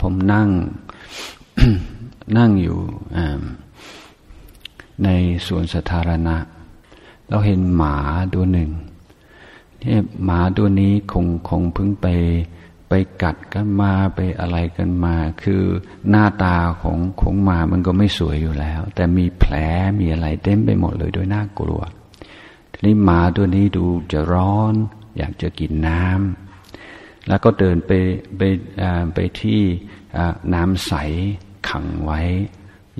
[0.01, 0.49] ผมนั่ง
[2.37, 2.77] นั่งอยู่
[5.03, 5.09] ใน
[5.45, 6.37] สวนสาธารณะ
[7.29, 7.95] เราเห็นหมา
[8.35, 8.69] ตัวหนึ่ง
[9.83, 12.07] นี่หมาตัวนี้คงคงเพิ่งไป
[12.89, 15.63] ไปกัดกันมาไปอะไรกันมา คือ
[16.09, 19.53] หน้าตาของของหมามันก็ไม่สวยอยู่แล้ว แต่มีแผล
[19.99, 21.81] มีอะไรเต็มไปหมดเลยโดยน่ากลัว
[22.73, 24.73] ทีนี้หมาตัวนี้ดูจะร้อน
[25.17, 27.91] อยากจะกินน้ำแล้วก็เดินไป
[28.37, 28.41] ไป
[29.13, 29.61] ไปที่
[30.53, 30.93] น้ำใส
[31.69, 32.21] ขังไว้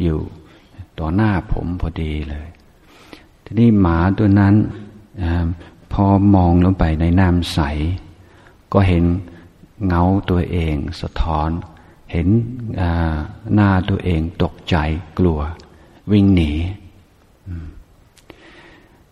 [0.02, 0.20] อยู่
[1.00, 2.48] ต่อหน้าผมพอดีเลย
[3.46, 4.56] ทีนี้หมาตัวนั้น
[5.94, 7.60] พอมองลงไปในน้ำใส
[8.74, 9.06] ก็เห็น
[9.88, 11.50] เงาตัวเอง สะท้อน
[12.12, 12.28] เห็น
[13.54, 14.76] หน้าตัวเองตกใจ
[15.20, 15.40] กลัว
[16.12, 16.52] วิ่งหนี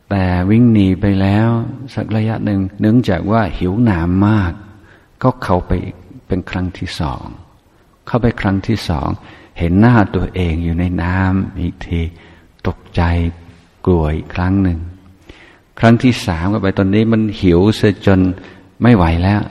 [0.09, 1.49] แต่วิ่งหนีไปแล้ว
[1.93, 4.53] สักระยะหนึ่งเนื่องจากว่าหิวหนามมาก
[5.23, 5.71] ก็เข้าไป
[6.27, 7.25] เป็นครั้งที่สอง
[8.07, 9.09] เข้าไปครั้งที่สอง
[9.59, 12.01] เห็นหน้าตัวเองอยู่ในน้ำอีกที
[12.67, 13.01] ตกใจ
[13.85, 14.79] กลัวอีกครั้งหนึ่ง
[15.79, 18.19] ครั้งที่สามก็ไปตอนนี้มันหิวเสียจน
[18.81, 19.41] ไม่ไหวแล้ว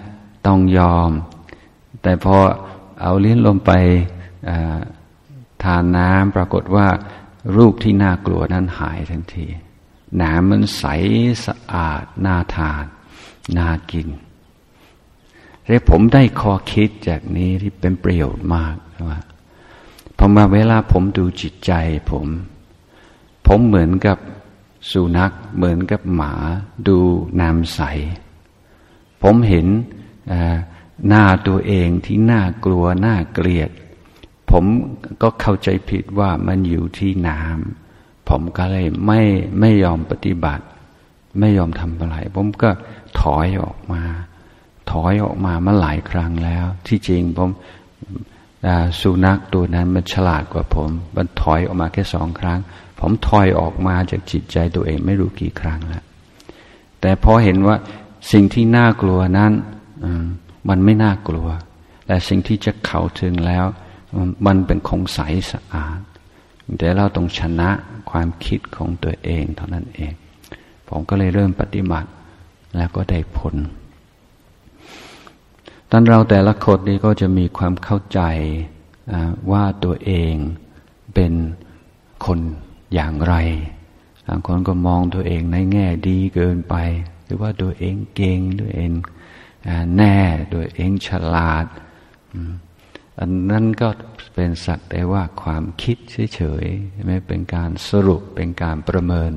[0.47, 1.11] ต้องยอม
[2.03, 2.37] แต่พอ
[3.01, 3.71] เอาเลี้ยนลงไป
[5.63, 6.87] ทานน้ำปรากฏว่า
[7.57, 9.47] รูปที่น่ากลัวนั้นหายทันที
[10.23, 10.85] น้ำมันใส
[11.47, 12.85] สะอาดน่าทาน
[13.59, 14.09] น่ากิน
[15.67, 18.77] เรียผมได้ข้อคิดจากนี้ที่เป็นประโยชน์มาก
[19.09, 19.21] ว่า
[20.17, 21.73] พอมาเวลาผมดูจิตใจ
[22.11, 22.27] ผม
[23.47, 24.19] ผมเหมือนกับ
[24.91, 26.35] สุนัข เหมือนกับหมา
[26.89, 26.99] ดู
[27.41, 27.81] น้ำใส
[29.23, 29.67] ผมเห็น
[31.09, 33.71] หน้าตัวเองที่น่ากลัวน่าเกลียด
[34.51, 34.65] ผม
[35.23, 39.21] ก็เข้าใจผิดว่ามันอยู่ที่น้ำผมก็เลยไม่
[39.61, 40.65] ไม่ยอมปฏิบัติ
[41.41, 42.71] ไม่ยอมทำอะไร ผมก็
[43.21, 44.03] ถอยออกมา
[44.93, 47.51] ถอยออกมามาหลายครั้งแล้ว ที่จริงผม
[49.01, 52.59] สุนัขตัวนั้นมันฉลาดกว่าผม มันถอยออกมาแค่สองครั้ง
[53.01, 56.05] ผมถอยออกมาจากจิตใจตัวเองไม่รู้กี่ครั้งแล้ว
[57.01, 57.77] แต่พอเห็นว่า
[58.33, 59.53] สิ่งที่น่ากลัวนั้น
[60.69, 61.49] มันไม่น่ากลัว
[62.07, 63.65] แต่สิ่งที่จะเข้าถึงแล้ว
[64.47, 65.21] มันเป็นคงใส
[65.53, 66.01] สะอาด
[66.79, 67.71] แต่เราต้องชนะ
[68.11, 70.13] ความคิดของตัวเองเท่านั้นเอง
[70.89, 72.09] ผมก็เลยเริ่มปฏิบัติ
[72.77, 73.55] แล้วก็ได้ผล
[75.91, 78.21] ตอนเราแต่ละคนนี้ก็จะมีความเข้าใจ
[79.53, 80.35] ว่าตัวเอง
[81.15, 81.33] เป็น
[82.27, 82.41] คน
[82.95, 83.35] อย่างไร
[84.27, 86.75] บางคนก็มองตัวเองในแง่ดีเกินไป
[87.25, 88.91] หรือว่าตัวเองเก่งตัวเอง
[89.97, 90.17] แน่
[90.51, 91.67] โดยเองฉลาด
[93.19, 93.89] อันนั้นก็
[94.35, 95.97] เป็นสักแต่ว่าความคิด
[96.35, 99.33] เฉยๆไม่เป็นการสรุปเป็นการประเมิน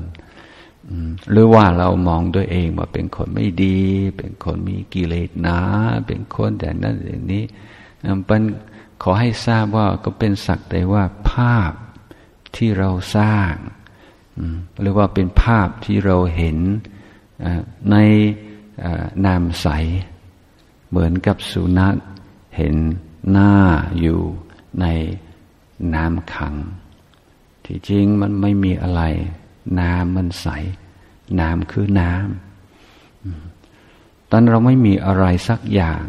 [1.30, 3.78] หรือว่าเรามองตัวเองว่าเป็นคนไม่ดี
[4.16, 5.58] เป็นคนมีกิเลสหนา
[6.06, 7.44] เป็นคนแต่นั้นอย่างนี้
[8.26, 8.42] เป็น
[9.02, 11.72] ขอให้ทราบว่าก็เป็นสักแต่ว่าภาพ
[12.56, 13.54] ที่เราสร้าง
[14.80, 16.58] หรือว่าเป็นภาพที่เราเห็น
[17.90, 17.96] ใน
[19.26, 19.68] นามใส
[20.90, 21.94] เหมือนกับสุนัข
[22.56, 22.74] เห็น
[23.30, 23.52] หน้า
[24.00, 24.20] อยู่
[24.80, 24.86] ใน
[25.94, 26.54] น้ำขัง
[27.64, 29.02] ที่จริงมันไม่มีอะไร
[29.80, 30.46] น้ำมันใส
[31.40, 36.02] น้ำคือน้ำตอนเราไม่มีอะไรสักอย่าง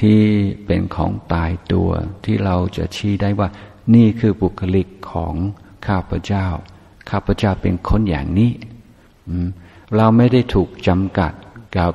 [0.00, 0.20] ที่
[0.66, 1.90] เป็นของตายตัว
[2.24, 3.48] ที่เราจะชี้ได้ว่า
[3.94, 5.34] นี่คือบุคลิกของ
[5.86, 6.46] ข้าพเจ้า
[7.10, 8.52] ข้าพเจ้าเป็นคนอย่างนี้
[9.96, 11.32] เราไม่ได้ถูกจำกัด
[11.78, 11.92] กับ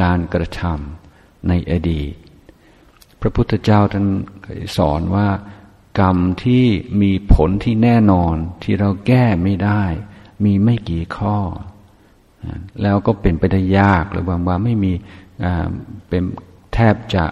[0.00, 1.03] การกระทำ
[1.48, 2.12] ในอดีต
[3.20, 4.06] พระพุทธเจ้าท่าน
[4.76, 5.28] สอนว่า
[6.00, 6.64] กรรมที่
[7.02, 9.84] มีผลที่แน่นอนที่เราแก้ไม่ได้
[10.44, 11.38] มีไม่กี่ข้อ
[12.82, 14.92] แล้วก็เป็นไปได้ยากหรือบางว่าไม่มี
[16.08, 16.22] เป็น
[16.74, 17.24] แทบจะ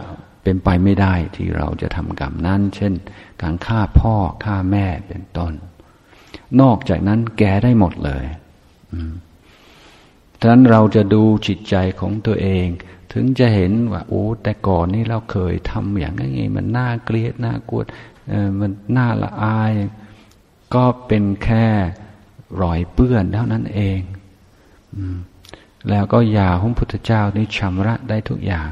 [0.43, 2.93] เป็นไปไม่ได้ที่เราจะทำกรรมนั้น เช่น
[3.43, 4.15] การฆ่าพ่อ
[4.45, 5.53] ฆ่าแม่เป็นต้น
[6.61, 8.25] นอกจากนั้นแก้ได้หมดเลย
[10.45, 12.67] ฉะนั้นเราจะดูจิตใจของตัวเอง
[13.13, 17.83] ถึงจะเห็นว่าโอ้แต่ก่อนนี้เราเคยทำอย่างนี้มันน่าเกลียดน่ากลัว
[18.61, 19.73] มันน่าละอาย
[20.75, 21.67] ก็เป็นแค่
[22.63, 24.01] รอยเปื้อนเท่านั้นเอง
[25.89, 28.71] แล้วก็ยาของพุทธเจ้านี่ชำระได้ทุกอย่าง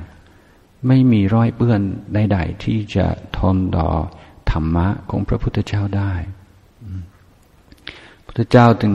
[0.87, 1.81] ไม่มีรอยเปื้อน
[2.15, 3.07] ใดๆที่จะ
[3.39, 3.89] ทนต่อ
[4.51, 6.13] ธรรมะของพระพุทธเจ้าได้
[8.27, 8.95] พุทธเจ้าจึง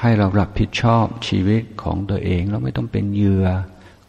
[0.00, 3.46] ให้เรารับผิดชอบชีวิตของตัวเองแล้วไม่ต้องเป็นเหยื่อ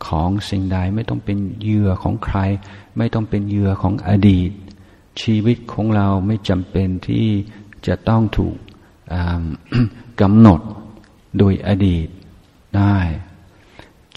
[0.08, 2.38] ของสิ่งใด ไม่ต้องเป็นเหยื่อของใคร
[2.98, 4.52] ไม่ต้องเป็นเหยื่อของอดีต
[5.22, 7.28] ชีวิตของเราไม่จำเป็นที่
[7.88, 8.56] จะต้องถูก
[10.22, 10.62] กำหนด
[11.38, 12.08] โดยอดีต
[12.78, 12.98] ได้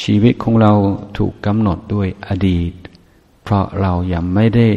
[0.02, 0.72] ชีวิตของเรา
[1.18, 2.72] ถูกกำหนดด้วยอดีต
[3.42, 4.68] เพราะเรายังไม่ได้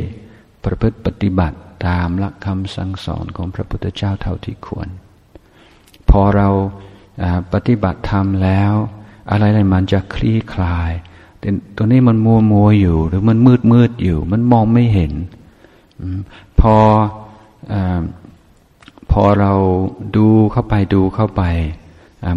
[0.63, 4.89] ประพฤติปฏิบัติตามหลักคำสั่งสอนของพระพุทธเจ้าเท่าที่ควร
[6.17, 6.49] อเรา
[7.53, 8.73] ปฏิบัติธรรมแล้ว
[9.31, 10.91] อะไรอะไรมันจะคลี่คลาย
[11.39, 15.13] แต่ตัวนี้มันมัวมัวอยู่ หรือมันมืดมืดอยู่ มันมองไม่เห็น
[16.59, 16.75] พอ
[17.71, 17.75] อ
[19.11, 19.53] พอเรา
[20.15, 21.43] ดูเข้าไปดูเข้าไป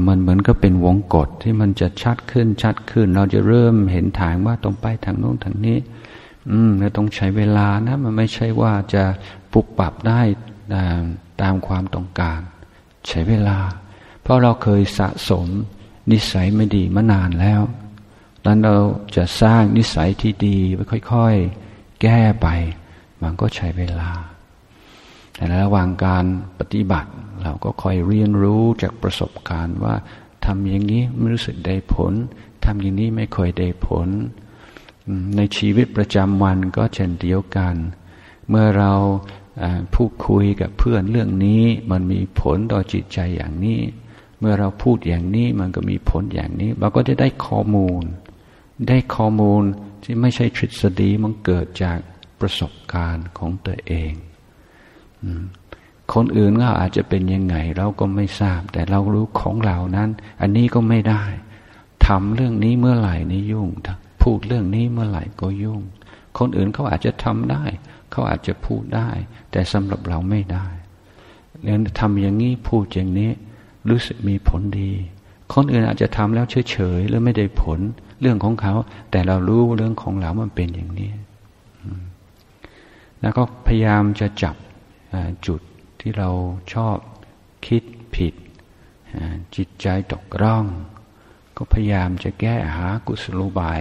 [0.06, 5.78] มันเหมือนก็เป็นวงกฏที่มันจะชัดขึ้นชัดขึ้น เราจะเริ่มเห็นทางว่าตรงไปทางโน้นทางนี้
[6.50, 9.04] อืมเราต้องใช้เวลานะ มันไม่ใช่ว่าจะ
[9.52, 10.20] ปรับปรับได้
[11.42, 12.40] ตามความต้องการ
[13.06, 13.58] ใช้เวลา
[14.22, 15.46] เพราะเราเคยสะสม
[16.10, 17.60] นิสัยไม่ดีมานานแล้ว
[18.44, 18.76] ดังนั้นเรา
[19.16, 20.80] จะสร้างนิสัยที่ดีไป
[21.12, 22.48] ค่อยๆ แก้ไป
[23.22, 24.10] มันก็ใช้เวลา
[25.34, 26.24] แต่ระหว่างการ
[26.58, 27.10] ปฏิบัติ
[27.42, 29.94] เราก็คอยเรียนรู้จากประสบการณ์ว่า
[30.44, 32.12] ทำอย่างนี้ไม่รู้สึกได้ผล
[32.64, 34.08] ทำอย่างนี้ไม่ค่อยได้ผล
[35.36, 37.74] ในชีวิตประจำวันก็เช่นเดียวกัน
[38.48, 38.92] เมื่อเรา
[39.94, 43.80] พูดคุยกับเพื่อนเรื่องนี้มันมีผลต่อจิตใจอย่างนี้
[44.40, 48.02] เมื่อเราพูดอย่างนี้มันก็มีผลอย่างนี้ เราก็จะได้ข้อมูล
[48.88, 49.62] ได้ข้อมูล
[50.02, 51.98] ที่ไม่ใช่ทฤษฎีมันเกิดจาก
[52.40, 54.12] ประสบการณ์ของตัวเอง
[56.12, 61.22] คนอื่นก็อาจจะเป็นยังไงเราก็ไม่ทราบ แต่เรารู้ของเรานั้น อันนี้ก็ไม่ได้
[62.06, 63.68] ทำเรื่องนี้เมื่อไหร่นี่ยุ่ง
[64.22, 65.80] พูดเรื่องนี้เมื่อไหร่ก็ยุ่ง
[66.38, 67.64] คนอื่นเขาอาจจะทำได้
[68.10, 69.08] เขาอาจจะพูดได้
[69.50, 70.66] แต่สำหรับเราไม่ได้
[71.62, 73.30] เรื่องทำอย่างนี้พูดอย่างนี้
[73.90, 74.92] รู้สึกมีผลดี
[75.54, 77.80] คนอื่นอาจจะทำแล้วเฉยๆแล้วไม่ได้ผล
[78.20, 78.74] เรื่องของเขา
[79.10, 81.10] แต่เรารู้เรื่องของเรามันเป็นอย่างนี้
[83.20, 84.56] แล้วก็พยายามจะจับ
[85.46, 85.60] จุด
[86.00, 86.30] ที่เรา
[86.74, 86.96] ชอบ
[87.66, 87.82] คิด
[88.14, 88.34] ผิด
[89.56, 90.64] จิตใจตกร่อง
[91.56, 93.80] ก็พยายามจะแก้หากุศโลบาย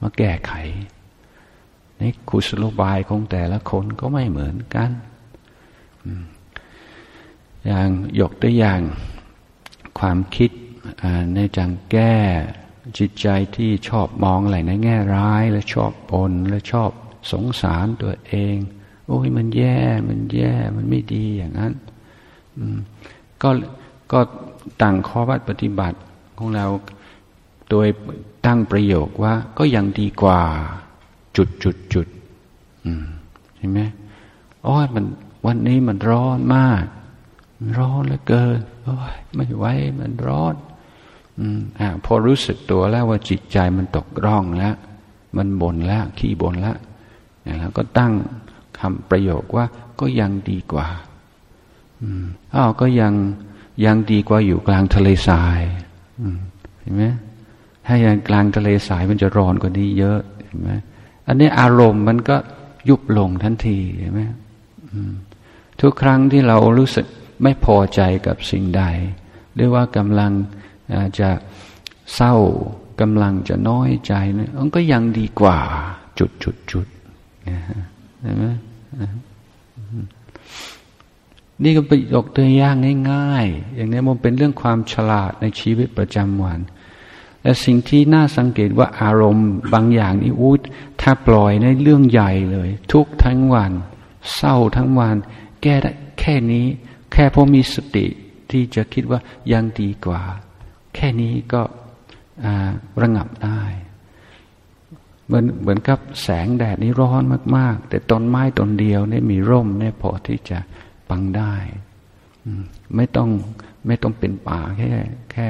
[0.00, 0.52] มาแก้ไข
[1.98, 4.90] ในกุศโลบายของแต่ละคนก็ไม่เหมือนกัน
[7.66, 7.88] อย่าง
[8.20, 8.80] ยกตัวอย่าง
[9.98, 10.50] ความคิด
[11.34, 12.14] ในจังแก้
[12.98, 16.90] จิตใจที่ชอบมองอะไรในแง่ร้าย และชอบปนและชอบ
[17.32, 18.56] สงสารตัวเอง
[19.06, 19.78] โอ้ยมันแย่
[20.08, 21.72] มันแย่มันไม่ดีอย่างนั้น
[23.42, 23.50] ก็
[24.12, 24.20] ก็
[24.82, 25.98] ตั้งข้อวัดปฏิบัติ
[26.38, 26.66] ของเรา
[27.70, 27.88] โดย
[28.46, 30.42] ตั้งประโยคว่าก็ยังดีกว่า
[31.38, 32.06] จุดจุดจุด
[33.58, 33.80] เห็นไหม
[34.64, 35.04] โอ้ยมัน
[35.46, 36.84] วันนี้มันร้อนมาก
[37.78, 39.64] ร้อนเหลือเกินโอ้ยไม่ไหว
[40.00, 40.54] มันร้อน
[41.80, 44.74] อ่าพอรู้สึกตัวแล้วว่าจิตใจมันตกร่องแล้ว
[45.36, 46.76] มันบ่นแล้ว ขี้บ่นแล้ว
[47.58, 48.12] แล้วก็ตั้ง
[48.78, 49.64] คำประโยคว่า
[50.00, 50.86] ก็ยังดีกว่า
[52.54, 53.12] อ้าวก็ยัง
[53.84, 55.60] ยังดีกว่าอยู่กลางทะเลทราย
[56.80, 57.04] เห็นไหม
[57.86, 60.70] ถ้าอย่างกลางทะเลทรายมันจะร้อนกว่านี้เยอะเห็นไหม
[61.28, 62.36] อันนี้อารมณ์มันก็
[62.88, 64.20] ยุบลงทันทีเห็นไหม
[65.80, 67.06] ทุกครั้งที่เรารู้สึก
[67.42, 68.82] ไม่พอใจกับสิ่งใด
[69.54, 70.32] หรือว่ากำลัง
[71.20, 71.30] จะ
[72.14, 72.34] เศร้า
[73.00, 75.58] กำลังจะน้อยใจนี่มันก็ยังดีกว่า
[76.18, 76.86] จุดจุดจุด
[78.22, 78.44] เห็นไหม
[81.64, 82.76] นี่ก็ประโยคตัวอย่าง
[83.10, 86.60] ง่ายๆ อย่างนี้มันเป็นเรื่องความฉลาดในชีวิตประจำวัน
[87.42, 90.54] และสิ่งที่น่าสังเกตว่าอารมณ์บางอย่างนี่อู้
[91.00, 93.72] ถ้าปล่อยในเรื่องใหญ่เลย ทุกทั้งวัน
[94.34, 95.16] เศร้าทั้งวัน
[95.62, 96.66] แก้ได้แค่นี้
[97.12, 98.06] แค่พอมีสติ
[98.50, 99.20] ที่จะคิดว่า
[99.52, 100.22] ยังดีกว่า
[100.94, 101.62] แค่นี้ก็
[103.02, 103.62] ระงับได้
[105.26, 107.22] เหมือนเหมือนกับแสงแดดนี่ร้อน
[107.56, 110.58] มาก ๆ แต่ต้นไม้ต้นเดียวเนี่ยมีร่มเนี่ยพอที่จะ
[111.08, 111.54] ปังได้
[112.96, 113.30] ไม่ต้อง
[113.86, 114.92] ไม่ต้องเป็นป่าแค่
[115.32, 115.48] แค่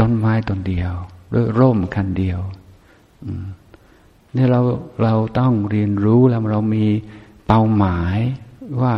[0.00, 0.92] ต้นไม้ต้นเดียว
[1.30, 2.40] หรือร่มคันเดียว
[4.32, 4.60] เนี่ยเรา
[5.02, 6.86] เราต้องเรียนรู้แล้วเรามี
[7.46, 8.18] เป้าหมาย
[8.82, 8.94] ว่า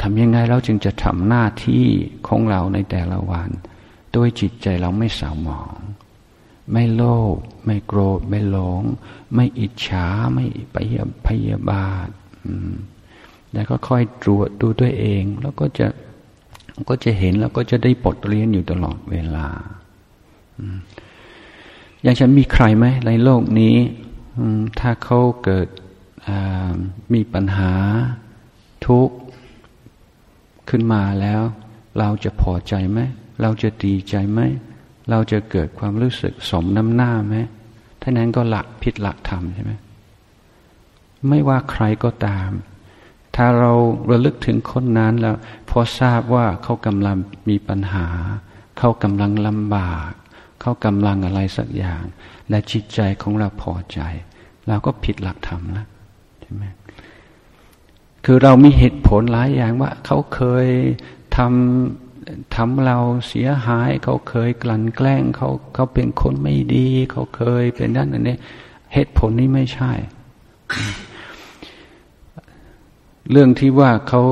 [0.00, 1.86] ทำยังไงเราจึงจะทำหน้าที่
[2.28, 3.50] ของเราในแต่ละวัน
[4.16, 5.76] ด้วยจิตใจเราไม่สาวหมอง
[6.72, 7.02] ไม่โล
[7.34, 8.82] ภไม่โกรธ ไม่หลง
[9.34, 10.76] ไม่อิจฉาไม่ไป
[11.26, 12.08] พยาบาท
[13.52, 15.86] แล้วก็ค่อยตรวจดูด้วยเอง แล้วก็จะ
[16.88, 19.48] ก็จะเห็นแล้วก็จะได้บทเรียนอยู่ตลอดเวลา
[20.60, 23.76] อยังจะมีใครไหมในโลกนี้
[24.80, 25.68] ถ้าเขาเกิด
[27.14, 27.72] มีปัญหา
[28.86, 29.16] ทุกข์
[30.68, 31.42] ขึ้นมาแล้ว
[31.98, 33.00] เราจะพอใจไหม
[33.42, 34.40] เราจะดีใจไหม
[35.10, 37.36] เราจะเกิดความรู้สึกสมน้ำหน้าไหม
[38.00, 39.72] ถ้านั้นก็หลักผิดหลักธรรมใช่ไหม
[41.28, 42.50] ไม่ว่าใครก็ตาม
[43.36, 43.72] ถ้าเรา
[44.10, 45.36] ระลึกถึงคนนั้นแล้ว
[45.68, 47.16] พอทราบว่าเขากำลัง
[47.48, 48.06] มีปัญหา
[48.78, 50.10] เขากำลังลำบาก
[50.66, 52.02] เขากำลังอะไรสักอย่าง
[52.48, 54.00] และจิตใจของเราพอใจ
[54.68, 55.86] เราก็ผิดหลักธรรมแล้ว
[56.40, 56.64] ใช่ไหม
[58.24, 60.68] คือเรามีเหตุผลหลายอย่างว่า เขาเคย
[61.36, 62.98] ทำทำเรา
[63.28, 68.36] เสียหาย เขาเคยกลั่นแกล้ง เขาเขาเป็นคนไม่ดี เขาเคยเป็นนั่นอันนี้
[68.94, 69.92] เหตุผลนี้ไม่ใช่
[73.30, 74.22] เรื่องที่ว่าเขา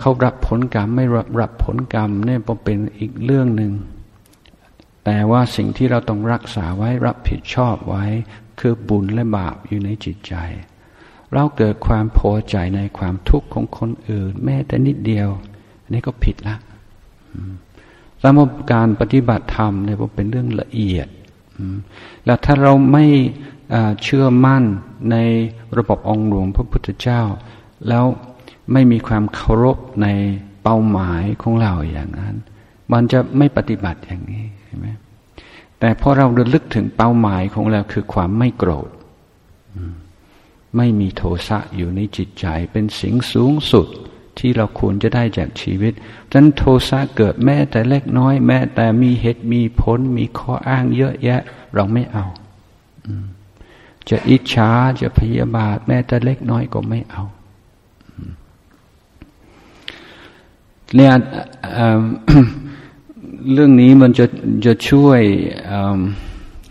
[0.00, 3.72] เขารับผลกรรม ไม่รับรับผลกรรมเนี่ยเป็นอีกเรื่องหนึ่ง
[5.08, 8.04] แต่ว่าสิ่งที่เราต้องรักษาไว้รับผิดชอบไว้
[8.60, 10.34] คือบุญและบาปอยู่ในจิตใจ
[11.32, 15.28] เราเกิดความพอใจในความทุกข์ของคนอื่น แม้แต่นิดเดียว
[15.82, 16.56] อันนี้ก็ผิดละ
[18.22, 21.08] สำหรับการปฏิบัติธรรมเนี่ยเป็นเรื่องละเอียด
[22.24, 23.04] แล้วถ้าเราไม่
[24.02, 24.64] เชื่อมั่น
[25.10, 25.16] ใน
[25.78, 27.22] ระบบองค์หลวงพระพุทธเจ้า
[27.88, 28.04] แล้ว
[28.72, 30.08] ไม่มีความเคารพใน
[30.62, 32.34] เป้าหมายของเราอย่างนั้น
[32.92, 34.46] มันจะไม่ปฏิบัติอย่างนี้
[34.76, 34.90] ช่ไหม
[35.80, 38.90] แต่พอเราระลึกถึงเป้าหมายของเราคือความไม่โกรธ
[40.76, 43.86] ไม่มีโทสะอยู่ในจิตใจ เป็นสิ่งสูงสุด
[44.38, 45.92] ที่เราควรจะได้จากชีวิต
[46.30, 51.40] ฉะนั้นโทสะเกิดแม้แต่เล็กน้อย แม้แต่มีเหตุมีผล มีข้ออ้างเยอะแยะ
[51.74, 52.26] เราไม่เอา
[54.08, 54.70] จะอิจฉา
[55.00, 57.24] จะพยาบาท แม้แต่เล็กน้อยก็ไม่เอา
[60.94, 61.12] เนี่ย
[63.52, 64.26] เรื่องนี้มันจะ
[64.66, 65.20] จะช่วย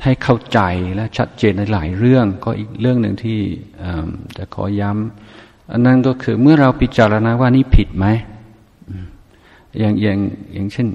[0.03, 0.59] ให้เข้าใจ
[0.95, 3.39] และชัดเจนในหลายเรื่อง ก็อีกเรื่องหนึ่งที่
[4.37, 8.05] จะขอย้ำอันนั้นก็คือเมื่อเราพิจารณาว่านี่ผิดไหม
[9.79, 10.19] อย่างอย่าง
[10.53, 10.87] อย่างเช่น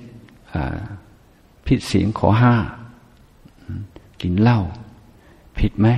[1.66, 2.54] ผิดศีลขอห้า
[4.22, 4.60] กินเหล้า
[5.58, 5.88] ผิดไหม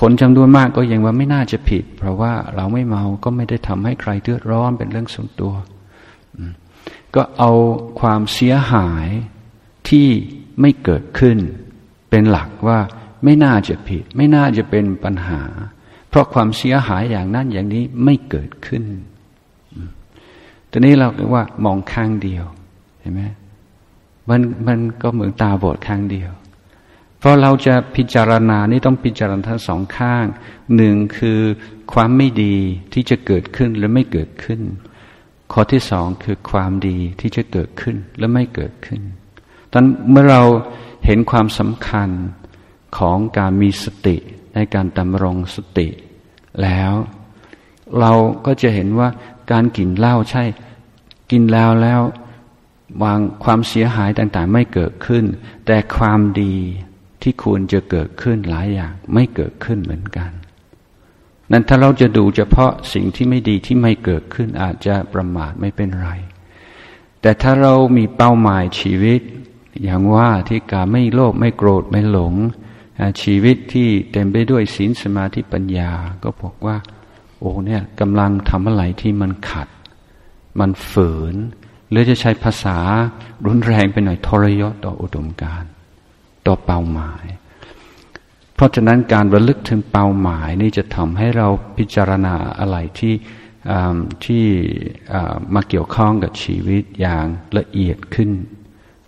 [0.00, 5.54] คนจำนวนมากก็ยังว่าไม่น่าจะผิด เพราะว่าเราไม่เมาก็ไม่ได้ทำให้ใครเดือดร้อนเป็นเรื่องส่วนตัว
[7.16, 7.52] ก็เอา
[8.00, 9.08] ความเสียหาย
[9.88, 10.08] ที่
[10.60, 11.38] ไม่เกิดขึ้น
[12.10, 12.78] เป็นหลักว่า
[13.24, 15.42] ไม่น่าจะผิด ไม่น่าจะเป็นปัญหา
[16.08, 18.84] เพราะความเสียหายอย่างนั้นอย่างนี้ไม่เกิดขึ้น
[20.70, 22.44] ตอนนี้เราเรียกว่ามองข้างเดียว
[23.00, 23.22] เห็นไหม
[24.28, 26.30] มันมันก็เหมือนตาบอดข้างเดียว
[27.18, 30.24] เพราะเราจะพิจารณานี่ต้องพิจารณาทั้งสองข้าง
[30.76, 31.40] หนึ่งคือ
[31.92, 32.56] ความไม่ดี
[32.92, 34.60] ที่จะเกิดขึ้นหรือไม่เกิดขึ้น
[35.52, 39.00] ข้อที่สองคือความดีที่จะเกิดขึ้นหรือไม่เกิดขึ้น
[39.72, 40.42] ตอนเมื่อเรา
[41.06, 42.08] เห็นความสำคัญ
[42.98, 44.16] ของการมีสติ
[44.54, 45.88] ในการดำรงสติ
[46.62, 46.92] แล้ว
[48.00, 48.12] เรา
[48.46, 49.08] ก็จะเห็นว่า
[49.52, 50.44] การกินเหล้าใช่
[51.30, 52.00] กินแล้วแล้ว
[53.02, 55.24] วางความเสียหายต่างๆ ไม่เกิดขึ้น
[55.66, 56.54] แต่ความดี
[57.22, 60.30] ที่ควรจะเกิดขึ้นหลายอย่างไม่เกิดขึ้นเหมือนกัน
[61.52, 66.10] นั้นถ้าเราจะดูเฉพาะสิ่งที่ไม่ดีที่ไม่เกิดขึ้นอาจจะประมาทไม่เป็นไร
[67.20, 69.20] แต่ถ้าเรามีเป้าหมายชีวิต
[69.82, 72.34] อย่างว่าที่กาไม่โลภไม่โกรธไม่หลง
[73.22, 75.92] ชีวิตที่เต็มไปด้วยศีลสมาธิปัญญา
[76.22, 76.76] ก็บอกว่า
[77.38, 79.68] โอ้เนี่ยกำลังทำอะไรที่มันขัด
[80.58, 81.34] มันฝืน
[81.90, 82.78] หรือจะใช้ภาษา
[83.46, 85.64] รุนแรงไปหน่อยทรยศต่ออุดมการ
[86.46, 87.24] ต่อเป้าหมาย
[88.56, 91.48] เพราะฉะนั้นการระลึกถึงเป้าหมายนี่จะทำให้เรา
[91.78, 93.14] พิจารณาอะไรที่
[94.24, 94.44] ที่
[95.54, 97.26] มาเกี่ยวข้องกับชีวิตอย่าง
[97.58, 98.30] ละเอียดขึ้น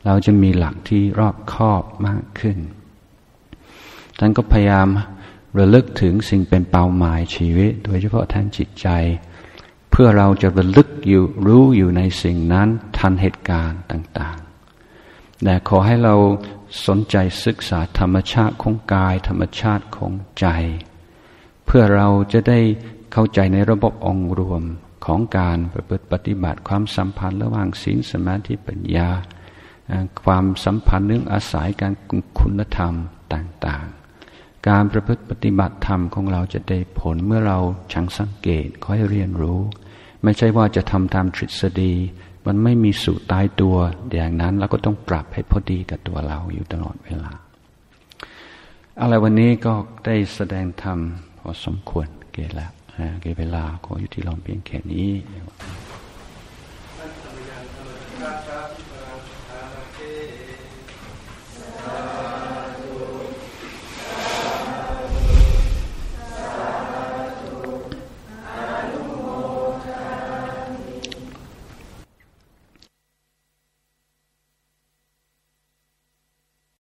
[0.07, 2.59] เราจะมีหลักที่รอบคอบมากขึ้น
[4.19, 4.89] ท่านก็พยายาม
[5.59, 8.89] ระลึกถึงสิ่งเป็นเป้าหมายชีวิต โดยเฉพาะทางจิตใจ
[9.91, 12.69] เพื่อเราจะระลึกอยู่รู้อยู่ในสิ่งนั้น
[12.99, 16.15] ทันเหตุการณ์ต่างๆแต่ขอให้เรา
[16.87, 20.47] สนใจศึกษาธรรมชาติของกาย ธรรมชาติของใจ
[21.67, 22.61] เพื่อเราจะได้
[23.13, 24.63] เข้าใจในระบบองค์รวม
[25.07, 29.09] ของการประพฤติปฏิบัติความสัมพันธ์ระหว่างศีลสมาธิปัญญา
[30.25, 31.93] ความสัมพันธ์เรื่องอาศัยการ
[32.39, 32.95] คุณธรรม
[33.33, 37.59] ต่างๆ การประพฤติปฏิบัติธรรมของเราจะได้ผลเมื่อเรา
[37.93, 39.61] ชังสังเกตค่อยเรียนรู้
[40.23, 41.95] ไม่ใช่ว่าจะทำตามทฤษฎี
[42.49, 43.77] มันไม่มีสูตรตายตัว
[44.15, 47.31] อย่างนั้นเราก็ต้องปรับให้พอดีกับตัวเราอยู่ตลอดเวลา
[49.01, 49.75] อะไรวันนี้ก็
[50.07, 50.99] ได้แสดงธรรม
[51.39, 52.69] พอสมควรเกล้า
[53.21, 55.11] เกเวลาขออยู่ที่ลองเพียงแค่นี้